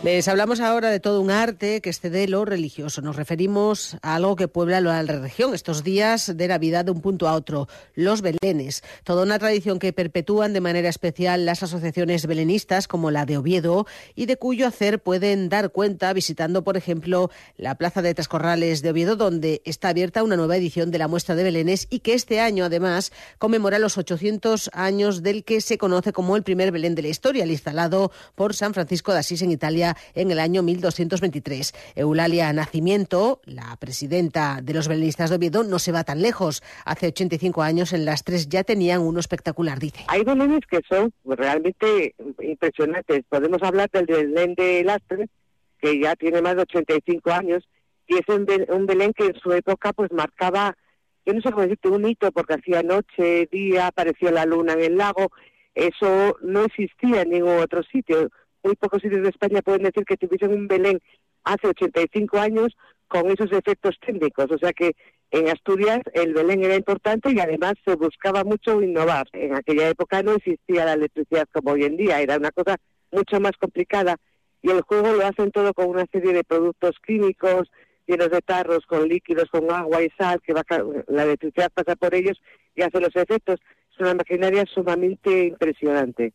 Les 0.02 0.26
hablamos 0.26 0.58
ahora 0.58 0.90
de 0.90 0.98
todo 0.98 1.20
un 1.20 1.30
arte 1.30 1.80
que 1.80 1.90
excede 1.90 2.26
lo 2.26 2.44
religioso. 2.44 3.02
Nos 3.02 3.14
referimos 3.14 3.96
a 4.02 4.16
algo 4.16 4.34
que 4.34 4.48
puebla 4.48 4.80
la 4.80 5.00
región 5.02 5.54
estos 5.54 5.84
días 5.84 6.36
de 6.36 6.48
Navidad 6.48 6.84
de 6.84 6.90
un 6.90 7.00
punto 7.00 7.28
a 7.28 7.34
otro, 7.34 7.68
los 7.94 8.20
belenes. 8.20 8.82
Toda 9.04 9.22
una 9.22 9.38
tradición 9.38 9.78
que 9.78 9.92
perpetúan 9.92 10.54
de 10.54 10.60
manera 10.60 10.88
especial 10.88 11.46
las 11.46 11.62
asociaciones 11.62 12.26
belenistas 12.26 12.88
como 12.88 13.12
la 13.12 13.26
de 13.26 13.36
Oviedo 13.38 13.86
y 14.16 14.26
de 14.26 14.36
cuyo 14.36 14.66
hacer 14.66 15.00
pueden 15.00 15.48
dar 15.48 15.70
cuenta 15.70 16.12
visitando, 16.12 16.64
por 16.64 16.76
ejemplo, 16.76 17.30
la 17.56 17.76
Plaza 17.76 18.02
de 18.02 18.12
Trascorrales 18.12 18.82
de 18.82 18.90
Oviedo, 18.90 19.14
donde 19.14 19.62
está 19.64 19.90
abierta 19.90 20.24
una 20.24 20.34
nueva 20.34 20.56
edición 20.56 20.90
de 20.90 20.98
la 20.98 21.06
muestra 21.06 21.36
de 21.36 21.44
belenes 21.44 21.86
y 21.90 22.00
que 22.00 22.14
este 22.14 22.40
año, 22.40 22.64
además, 22.64 23.12
conmemora 23.38 23.78
los 23.78 23.96
800 23.96 24.68
años 24.72 25.22
del 25.22 25.44
que 25.44 25.60
se 25.60 25.78
conoce 25.78 26.12
como 26.12 26.34
el 26.34 26.42
primer 26.42 26.72
Belén 26.72 26.96
de 26.96 27.02
la 27.02 27.08
historia, 27.08 27.44
el 27.44 27.52
instalado 27.52 28.10
por 28.34 28.56
San 28.56 28.74
Francisco 28.74 29.12
de 29.12 29.20
Asís 29.20 29.42
en 29.42 29.52
Italia 29.52 29.91
en 30.14 30.30
el 30.30 30.38
año 30.38 30.62
1223. 30.62 31.74
Eulalia 31.96 32.52
Nacimiento, 32.52 33.40
la 33.44 33.76
presidenta 33.78 34.60
de 34.62 34.74
los 34.74 34.88
belenistas 34.88 35.30
de 35.30 35.36
Oviedo, 35.36 35.64
no 35.64 35.78
se 35.78 35.92
va 35.92 36.04
tan 36.04 36.22
lejos. 36.22 36.62
Hace 36.84 37.08
85 37.08 37.62
años 37.62 37.92
en 37.92 38.04
las 38.04 38.24
tres 38.24 38.48
ya 38.48 38.64
tenían 38.64 39.00
uno 39.00 39.20
espectacular, 39.20 39.78
dice. 39.78 40.04
Hay 40.08 40.24
belenes 40.24 40.60
que 40.68 40.80
son 40.88 41.12
realmente 41.24 42.14
impresionantes. 42.40 43.22
Podemos 43.28 43.62
hablar 43.62 43.90
del 43.90 44.06
Belén 44.06 44.54
de 44.54 44.84
Lastre, 44.84 45.28
que 45.80 46.00
ya 46.00 46.14
tiene 46.16 46.40
más 46.40 46.56
de 46.56 46.62
85 46.62 47.30
años, 47.30 47.68
y 48.06 48.16
es 48.16 48.28
un 48.28 48.86
Belén 48.86 49.12
que 49.12 49.26
en 49.26 49.34
su 49.40 49.52
época 49.52 49.92
pues 49.92 50.12
marcaba, 50.12 50.76
yo 51.26 51.34
no 51.34 51.40
sé 51.40 51.50
cómo 51.50 51.62
decirte, 51.62 51.88
un 51.88 52.08
hito, 52.08 52.30
porque 52.32 52.54
hacía 52.54 52.82
noche, 52.82 53.48
día, 53.50 53.88
apareció 53.88 54.30
la 54.30 54.44
luna 54.44 54.74
en 54.74 54.80
el 54.80 54.96
lago, 54.96 55.30
eso 55.74 56.36
no 56.42 56.64
existía 56.64 57.22
en 57.22 57.30
ningún 57.30 57.58
otro 57.58 57.82
sitio 57.82 58.30
muy 58.62 58.74
pocos 58.76 59.02
sitios 59.02 59.22
de 59.22 59.30
España 59.30 59.62
pueden 59.62 59.82
decir 59.82 60.04
que 60.04 60.16
tuviesen 60.16 60.52
un 60.52 60.68
Belén 60.68 61.00
hace 61.44 61.68
85 61.68 62.38
años 62.38 62.76
con 63.08 63.30
esos 63.30 63.52
efectos 63.52 63.96
técnicos. 64.04 64.50
O 64.50 64.58
sea 64.58 64.72
que 64.72 64.92
en 65.30 65.48
Asturias 65.48 66.00
el 66.14 66.34
Belén 66.34 66.62
era 66.62 66.76
importante 66.76 67.32
y 67.32 67.40
además 67.40 67.74
se 67.84 67.94
buscaba 67.94 68.44
mucho 68.44 68.82
innovar. 68.82 69.26
En 69.32 69.54
aquella 69.54 69.88
época 69.88 70.22
no 70.22 70.32
existía 70.32 70.84
la 70.84 70.94
electricidad 70.94 71.48
como 71.52 71.72
hoy 71.72 71.84
en 71.84 71.96
día, 71.96 72.20
era 72.20 72.36
una 72.36 72.50
cosa 72.50 72.76
mucho 73.10 73.40
más 73.40 73.52
complicada 73.58 74.16
y 74.62 74.70
el 74.70 74.82
juego 74.82 75.12
lo 75.12 75.26
hacen 75.26 75.50
todo 75.50 75.74
con 75.74 75.88
una 75.88 76.06
serie 76.12 76.32
de 76.32 76.44
productos 76.44 76.96
químicos 77.04 77.68
llenos 78.06 78.30
de 78.30 78.40
tarros, 78.40 78.86
con 78.86 79.08
líquidos, 79.08 79.48
con 79.50 79.70
agua 79.70 80.02
y 80.02 80.10
sal, 80.18 80.40
que 80.42 80.52
va, 80.52 80.62
la 81.08 81.24
electricidad 81.24 81.70
pasa 81.72 81.96
por 81.96 82.14
ellos 82.14 82.40
y 82.74 82.82
hace 82.82 83.00
los 83.00 83.14
efectos. 83.14 83.60
Es 83.92 84.00
una 84.00 84.14
maquinaria 84.14 84.64
sumamente 84.72 85.46
impresionante. 85.46 86.32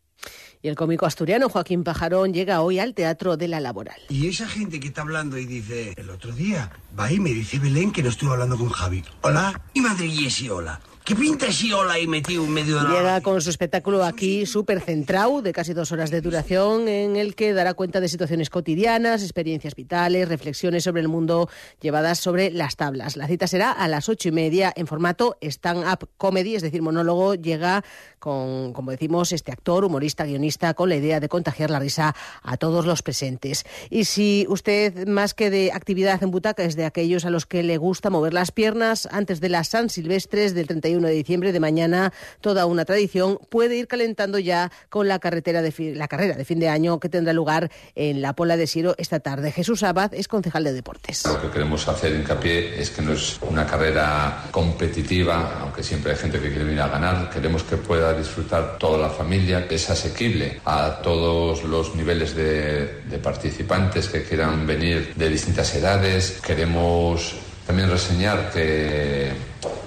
Y 0.60 0.68
el 0.68 0.74
cómico 0.74 1.06
asturiano 1.06 1.48
Joaquín 1.48 1.84
Pajarón 1.84 2.32
llega 2.32 2.62
hoy 2.62 2.78
al 2.78 2.94
Teatro 2.94 3.36
de 3.36 3.48
la 3.48 3.60
Laboral. 3.60 4.00
Y 4.08 4.28
esa 4.28 4.48
gente 4.48 4.80
que 4.80 4.88
está 4.88 5.02
hablando 5.02 5.38
y 5.38 5.46
dice, 5.46 5.94
el 5.96 6.10
otro 6.10 6.32
día, 6.32 6.70
va 6.98 7.12
y 7.12 7.20
me 7.20 7.30
dice 7.30 7.58
Belén 7.58 7.92
que 7.92 8.02
no 8.02 8.08
estuve 8.08 8.32
hablando 8.32 8.56
con 8.56 8.70
Javi. 8.70 9.04
Hola, 9.22 9.60
y 9.72 9.80
madre 9.80 10.06
y 10.06 10.48
hola. 10.48 10.80
¿Qué 11.08 11.16
pinta 11.16 11.46
hola 11.74 11.94
ahí 11.94 12.06
metido 12.06 12.44
en 12.44 12.52
medio 12.52 12.76
de 12.76 12.82
la... 12.82 12.90
Llega 12.90 13.20
con 13.22 13.40
su 13.40 13.48
espectáculo 13.48 14.04
aquí 14.04 14.44
súper 14.44 14.82
centrado, 14.82 15.40
de 15.40 15.54
casi 15.54 15.72
dos 15.72 15.90
horas 15.90 16.10
de 16.10 16.20
duración, 16.20 16.86
en 16.86 17.16
el 17.16 17.34
que 17.34 17.54
dará 17.54 17.72
cuenta 17.72 18.02
de 18.02 18.08
situaciones 18.08 18.50
cotidianas, 18.50 19.22
experiencias 19.22 19.74
vitales, 19.74 20.28
reflexiones 20.28 20.84
sobre 20.84 21.00
el 21.00 21.08
mundo 21.08 21.48
llevadas 21.80 22.18
sobre 22.18 22.50
las 22.50 22.76
tablas. 22.76 23.16
La 23.16 23.26
cita 23.26 23.46
será 23.46 23.72
a 23.72 23.88
las 23.88 24.10
ocho 24.10 24.28
y 24.28 24.32
media 24.32 24.70
en 24.76 24.86
formato 24.86 25.38
stand-up 25.40 26.10
comedy, 26.18 26.56
es 26.56 26.62
decir, 26.62 26.82
monólogo. 26.82 27.36
Llega 27.36 27.82
con, 28.18 28.72
como 28.72 28.90
decimos, 28.90 29.32
este 29.32 29.52
actor, 29.52 29.84
humorista, 29.84 30.24
guionista, 30.24 30.74
con 30.74 30.88
la 30.88 30.96
idea 30.96 31.20
de 31.20 31.28
contagiar 31.28 31.70
la 31.70 31.78
risa 31.78 32.14
a 32.42 32.56
todos 32.56 32.86
los 32.86 33.02
presentes. 33.02 33.64
Y 33.90 34.04
si 34.04 34.46
usted, 34.48 35.06
más 35.06 35.34
que 35.34 35.50
de 35.50 35.72
actividad 35.72 36.22
en 36.22 36.30
butaca, 36.30 36.64
es 36.64 36.76
de 36.76 36.84
aquellos 36.84 37.24
a 37.24 37.30
los 37.30 37.46
que 37.46 37.62
le 37.62 37.76
gusta 37.76 38.10
mover 38.10 38.34
las 38.34 38.50
piernas 38.50 39.08
antes 39.10 39.40
de 39.40 39.48
las 39.48 39.68
San 39.68 39.90
Silvestres 39.90 40.54
del 40.54 40.66
31 40.66 41.06
de 41.06 41.14
diciembre 41.14 41.52
de 41.52 41.60
mañana, 41.60 42.12
toda 42.40 42.66
una 42.66 42.84
tradición, 42.84 43.38
puede 43.48 43.76
ir 43.76 43.86
calentando 43.86 44.38
ya 44.38 44.70
con 44.88 45.08
la 45.08 45.18
carretera 45.18 45.62
de 45.62 45.94
la 45.94 46.08
carrera 46.08 46.34
de 46.34 46.44
fin 46.44 46.58
de 46.58 46.68
año 46.68 47.00
que 47.00 47.08
tendrá 47.08 47.32
lugar 47.32 47.70
en 47.94 48.22
la 48.22 48.34
Pola 48.34 48.56
de 48.56 48.66
Siero 48.66 48.94
esta 48.98 49.20
tarde. 49.20 49.52
Jesús 49.52 49.82
Abad 49.82 50.14
es 50.14 50.28
concejal 50.28 50.64
de 50.64 50.72
deportes. 50.72 51.24
Lo 51.26 51.40
que 51.40 51.48
queremos 51.50 51.86
hacer 51.88 52.14
hincapié 52.14 52.80
es 52.80 52.90
que 52.90 53.02
no 53.02 53.12
es 53.12 53.38
una 53.42 53.66
carrera 53.66 54.44
competitiva, 54.50 55.60
aunque 55.60 55.82
siempre 55.82 56.12
hay 56.12 56.18
gente 56.18 56.40
que 56.40 56.48
quiere 56.48 56.64
venir 56.64 56.80
a 56.80 56.88
ganar. 56.88 57.30
Queremos 57.30 57.62
que 57.62 57.76
pueda 57.76 58.07
disfrutar 58.12 58.78
toda 58.78 58.98
la 58.98 59.10
familia, 59.10 59.66
que 59.66 59.76
es 59.76 59.90
asequible 59.90 60.60
a 60.64 61.00
todos 61.02 61.64
los 61.64 61.94
niveles 61.94 62.34
de, 62.34 63.02
de 63.04 63.18
participantes 63.18 64.08
que 64.08 64.24
quieran 64.24 64.66
venir 64.66 65.14
de 65.14 65.28
distintas 65.28 65.74
edades. 65.74 66.40
Queremos 66.44 67.34
también 67.66 67.90
reseñar 67.90 68.50
que 68.50 69.32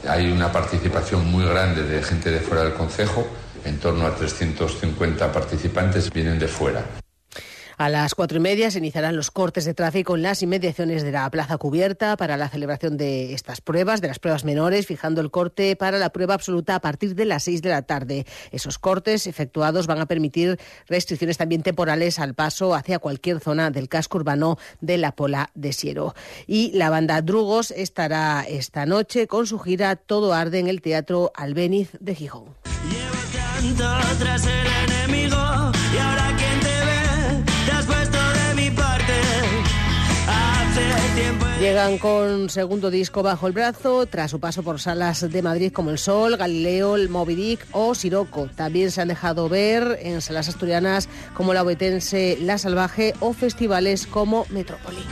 hay 0.08 0.32
una 0.32 0.52
participación 0.52 1.30
muy 1.32 1.46
grande 1.46 1.84
de 1.84 2.04
gente 2.04 2.32
de 2.32 2.40
fuera 2.40 2.64
del 2.64 2.74
Consejo, 2.74 3.28
en 3.66 3.80
torno 3.80 4.06
a 4.06 4.16
350 4.16 5.32
participantes 5.32 6.12
vienen 6.12 6.40
de 6.40 6.48
fuera. 6.48 7.01
A 7.82 7.90
las 7.90 8.14
cuatro 8.14 8.38
y 8.38 8.42
media 8.42 8.70
se 8.70 8.78
iniciarán 8.78 9.16
los 9.16 9.32
cortes 9.32 9.66
de 9.66 9.74
tráfico 9.74 10.16
en 10.16 10.22
las 10.22 10.44
inmediaciones 10.44 11.02
de 11.02 11.12
la 11.12 11.28
plaza 11.32 11.58
cubierta 11.58 12.16
para 12.16 12.38
la 12.38 12.48
celebración 12.48 12.96
de 12.96 13.34
estas 13.34 13.60
pruebas, 13.60 14.02
de 14.02 14.08
las 14.08 14.20
pruebas 14.20 14.46
menores, 14.46 14.86
fijando 14.86 15.20
el 15.20 15.32
corte 15.32 15.76
para 15.76 15.98
la 15.98 16.12
prueba 16.12 16.36
absoluta 16.36 16.76
a 16.76 16.80
partir 16.80 17.16
de 17.16 17.26
las 17.26 17.42
seis 17.42 17.64
de 17.64 17.70
la 17.70 17.82
tarde. 17.82 18.28
Esos 18.52 18.78
cortes 18.78 19.26
efectuados 19.26 19.88
van 19.88 20.00
a 20.00 20.06
permitir 20.06 20.60
restricciones 20.88 21.40
también 21.40 21.64
temporales 21.64 22.20
al 22.20 22.36
paso 22.36 22.76
hacia 22.76 23.00
cualquier 23.00 23.40
zona 23.40 23.72
del 23.72 23.90
casco 23.90 24.20
urbano 24.20 24.60
de 24.80 25.00
la 25.00 25.14
Pola 25.16 25.50
de 25.56 25.74
Siero. 25.74 26.14
Y 26.46 26.72
la 26.74 26.92
banda 26.92 27.24
Drugos 27.24 27.72
estará 27.72 28.46
esta 28.48 28.86
noche 28.86 29.26
con 29.26 29.48
su 29.48 29.58
gira 29.58 29.96
Todo 29.96 30.36
Arde 30.36 30.60
en 30.60 30.68
el 30.68 30.84
Teatro 30.84 31.32
Albéniz 31.34 31.90
de 32.00 32.14
Gijón. 32.14 32.46
Llegan 41.62 42.00
con 42.00 42.50
segundo 42.50 42.90
disco 42.90 43.22
bajo 43.22 43.46
el 43.46 43.54
brazo, 43.54 44.08
tras 44.08 44.32
su 44.32 44.40
paso 44.40 44.64
por 44.64 44.82
salas 44.82 45.30
de 45.30 45.42
Madrid 45.44 45.72
como 45.72 45.92
El 45.92 46.00
Sol, 46.00 46.36
Galileo, 46.36 46.96
el 46.96 47.08
Moby 47.08 47.36
Dick 47.36 47.68
o 47.72 47.94
Siroco. 47.94 48.50
También 48.56 48.90
se 48.90 49.00
han 49.00 49.10
dejado 49.10 49.48
ver 49.48 50.00
en 50.02 50.22
salas 50.22 50.50
asturianas 50.50 51.08
como 51.36 51.54
la 51.54 51.62
Obetense 51.62 52.40
La 52.42 52.58
Salvaje 52.58 53.14
o 53.20 53.34
festivales 53.34 54.08
como 54.08 54.48
Metrópoli. 54.50 55.06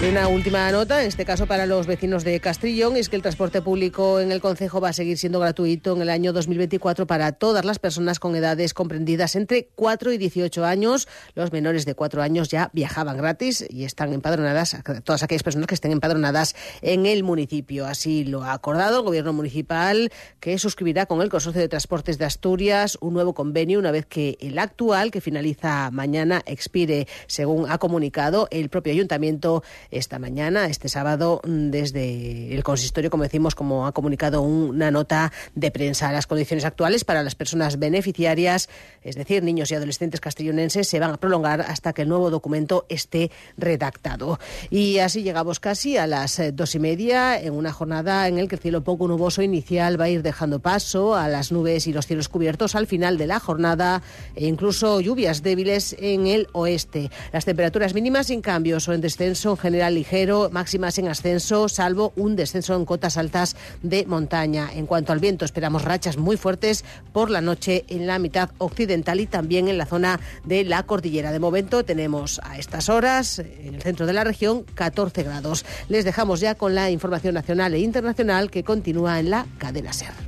Una 0.00 0.28
última 0.28 0.70
nota, 0.70 1.02
en 1.02 1.08
este 1.08 1.24
caso 1.24 1.46
para 1.46 1.66
los 1.66 1.88
vecinos 1.88 2.22
de 2.22 2.38
Castrillón, 2.38 2.96
es 2.96 3.08
que 3.08 3.16
el 3.16 3.22
transporte 3.22 3.60
público 3.60 4.20
en 4.20 4.30
el 4.30 4.40
Concejo 4.40 4.80
va 4.80 4.90
a 4.90 4.92
seguir 4.92 5.18
siendo 5.18 5.40
gratuito 5.40 5.96
en 5.96 6.02
el 6.02 6.08
año 6.08 6.32
2024 6.32 7.08
para 7.08 7.32
todas 7.32 7.64
las 7.64 7.80
personas 7.80 8.20
con 8.20 8.36
edades 8.36 8.74
comprendidas 8.74 9.34
entre 9.34 9.66
4 9.74 10.12
y 10.12 10.18
18 10.18 10.64
años. 10.64 11.08
Los 11.34 11.50
menores 11.50 11.84
de 11.84 11.96
4 11.96 12.22
años 12.22 12.48
ya 12.48 12.70
viajaban 12.72 13.16
gratis 13.16 13.66
y 13.68 13.84
están 13.84 14.12
empadronadas, 14.12 14.76
todas 15.02 15.24
aquellas 15.24 15.42
personas 15.42 15.66
que 15.66 15.74
estén 15.74 15.90
empadronadas 15.90 16.54
en 16.80 17.04
el 17.04 17.24
municipio. 17.24 17.84
Así 17.84 18.22
lo 18.22 18.44
ha 18.44 18.52
acordado 18.52 18.98
el 18.98 19.04
Gobierno 19.04 19.32
municipal, 19.32 20.12
que 20.38 20.58
suscribirá 20.58 21.06
con 21.06 21.22
el 21.22 21.28
Consorcio 21.28 21.60
de 21.60 21.68
Transportes 21.68 22.18
de 22.18 22.24
Asturias 22.24 22.96
un 23.00 23.14
nuevo 23.14 23.34
convenio 23.34 23.80
una 23.80 23.90
vez 23.90 24.06
que 24.06 24.38
el 24.40 24.60
actual, 24.60 25.10
que 25.10 25.20
finaliza 25.20 25.90
mañana, 25.90 26.40
expire, 26.46 27.08
según 27.26 27.68
ha 27.68 27.78
comunicado 27.78 28.46
el 28.52 28.68
propio 28.70 28.92
ayuntamiento 28.92 29.64
esta 29.90 30.18
mañana, 30.18 30.66
este 30.66 30.88
sábado, 30.88 31.40
desde 31.44 32.54
el 32.54 32.62
consistorio, 32.62 33.10
como 33.10 33.22
decimos, 33.22 33.54
como 33.54 33.86
ha 33.86 33.92
comunicado 33.92 34.42
una 34.42 34.90
nota 34.90 35.32
de 35.54 35.70
prensa. 35.70 36.12
Las 36.12 36.26
condiciones 36.26 36.64
actuales 36.64 37.04
para 37.04 37.22
las 37.22 37.34
personas 37.34 37.78
beneficiarias, 37.78 38.68
es 39.02 39.16
decir, 39.16 39.42
niños 39.42 39.70
y 39.70 39.74
adolescentes 39.74 40.20
castellonenses, 40.20 40.88
se 40.88 41.00
van 41.00 41.12
a 41.12 41.16
prolongar 41.16 41.60
hasta 41.62 41.92
que 41.92 42.02
el 42.02 42.08
nuevo 42.08 42.30
documento 42.30 42.86
esté 42.88 43.30
redactado. 43.56 44.38
Y 44.70 44.98
así 44.98 45.22
llegamos 45.22 45.60
casi 45.60 45.96
a 45.96 46.06
las 46.06 46.38
eh, 46.38 46.52
dos 46.52 46.74
y 46.74 46.78
media 46.78 47.40
en 47.40 47.52
una 47.52 47.72
jornada 47.72 48.28
en 48.28 48.36
la 48.36 48.46
que 48.46 48.56
el 48.56 48.60
cielo 48.60 48.84
poco 48.84 49.08
nuboso 49.08 49.42
inicial 49.42 50.00
va 50.00 50.04
a 50.04 50.08
ir 50.08 50.22
dejando 50.22 50.60
paso 50.60 51.14
a 51.14 51.28
las 51.28 51.52
nubes 51.52 51.86
y 51.86 51.92
los 51.92 52.06
cielos 52.06 52.28
cubiertos 52.28 52.74
al 52.74 52.86
final 52.86 53.18
de 53.18 53.26
la 53.26 53.40
jornada 53.40 54.02
e 54.34 54.46
incluso 54.46 55.00
lluvias 55.00 55.42
débiles 55.42 55.96
en 55.98 56.26
el 56.26 56.48
oeste. 56.52 57.10
Las 57.32 57.44
temperaturas 57.44 57.94
mínimas 57.94 58.28
sin 58.28 58.40
cambios 58.40 58.88
o 58.88 58.92
en 58.92 59.00
descenso 59.00 59.56
en 59.56 59.56
ligero, 59.90 60.50
máximas 60.52 60.98
en 60.98 61.08
ascenso, 61.08 61.68
salvo 61.68 62.12
un 62.16 62.36
descenso 62.36 62.74
en 62.74 62.84
cotas 62.84 63.16
altas 63.16 63.56
de 63.82 64.04
montaña. 64.06 64.68
En 64.74 64.86
cuanto 64.86 65.12
al 65.12 65.20
viento, 65.20 65.44
esperamos 65.44 65.84
rachas 65.84 66.16
muy 66.16 66.36
fuertes 66.36 66.84
por 67.12 67.30
la 67.30 67.40
noche 67.40 67.84
en 67.88 68.06
la 68.06 68.18
mitad 68.18 68.50
occidental 68.58 69.20
y 69.20 69.26
también 69.26 69.68
en 69.68 69.78
la 69.78 69.86
zona 69.86 70.20
de 70.44 70.64
la 70.64 70.82
cordillera. 70.82 71.32
De 71.32 71.40
momento 71.40 71.84
tenemos 71.84 72.40
a 72.44 72.58
estas 72.58 72.88
horas 72.88 73.38
en 73.38 73.74
el 73.74 73.82
centro 73.82 74.06
de 74.06 74.12
la 74.12 74.24
región 74.24 74.64
14 74.74 75.22
grados. 75.22 75.64
Les 75.88 76.04
dejamos 76.04 76.40
ya 76.40 76.54
con 76.54 76.74
la 76.74 76.90
información 76.90 77.34
nacional 77.34 77.74
e 77.74 77.78
internacional 77.78 78.50
que 78.50 78.64
continúa 78.64 79.20
en 79.20 79.30
la 79.30 79.46
cadena 79.58 79.92
SER. 79.92 80.27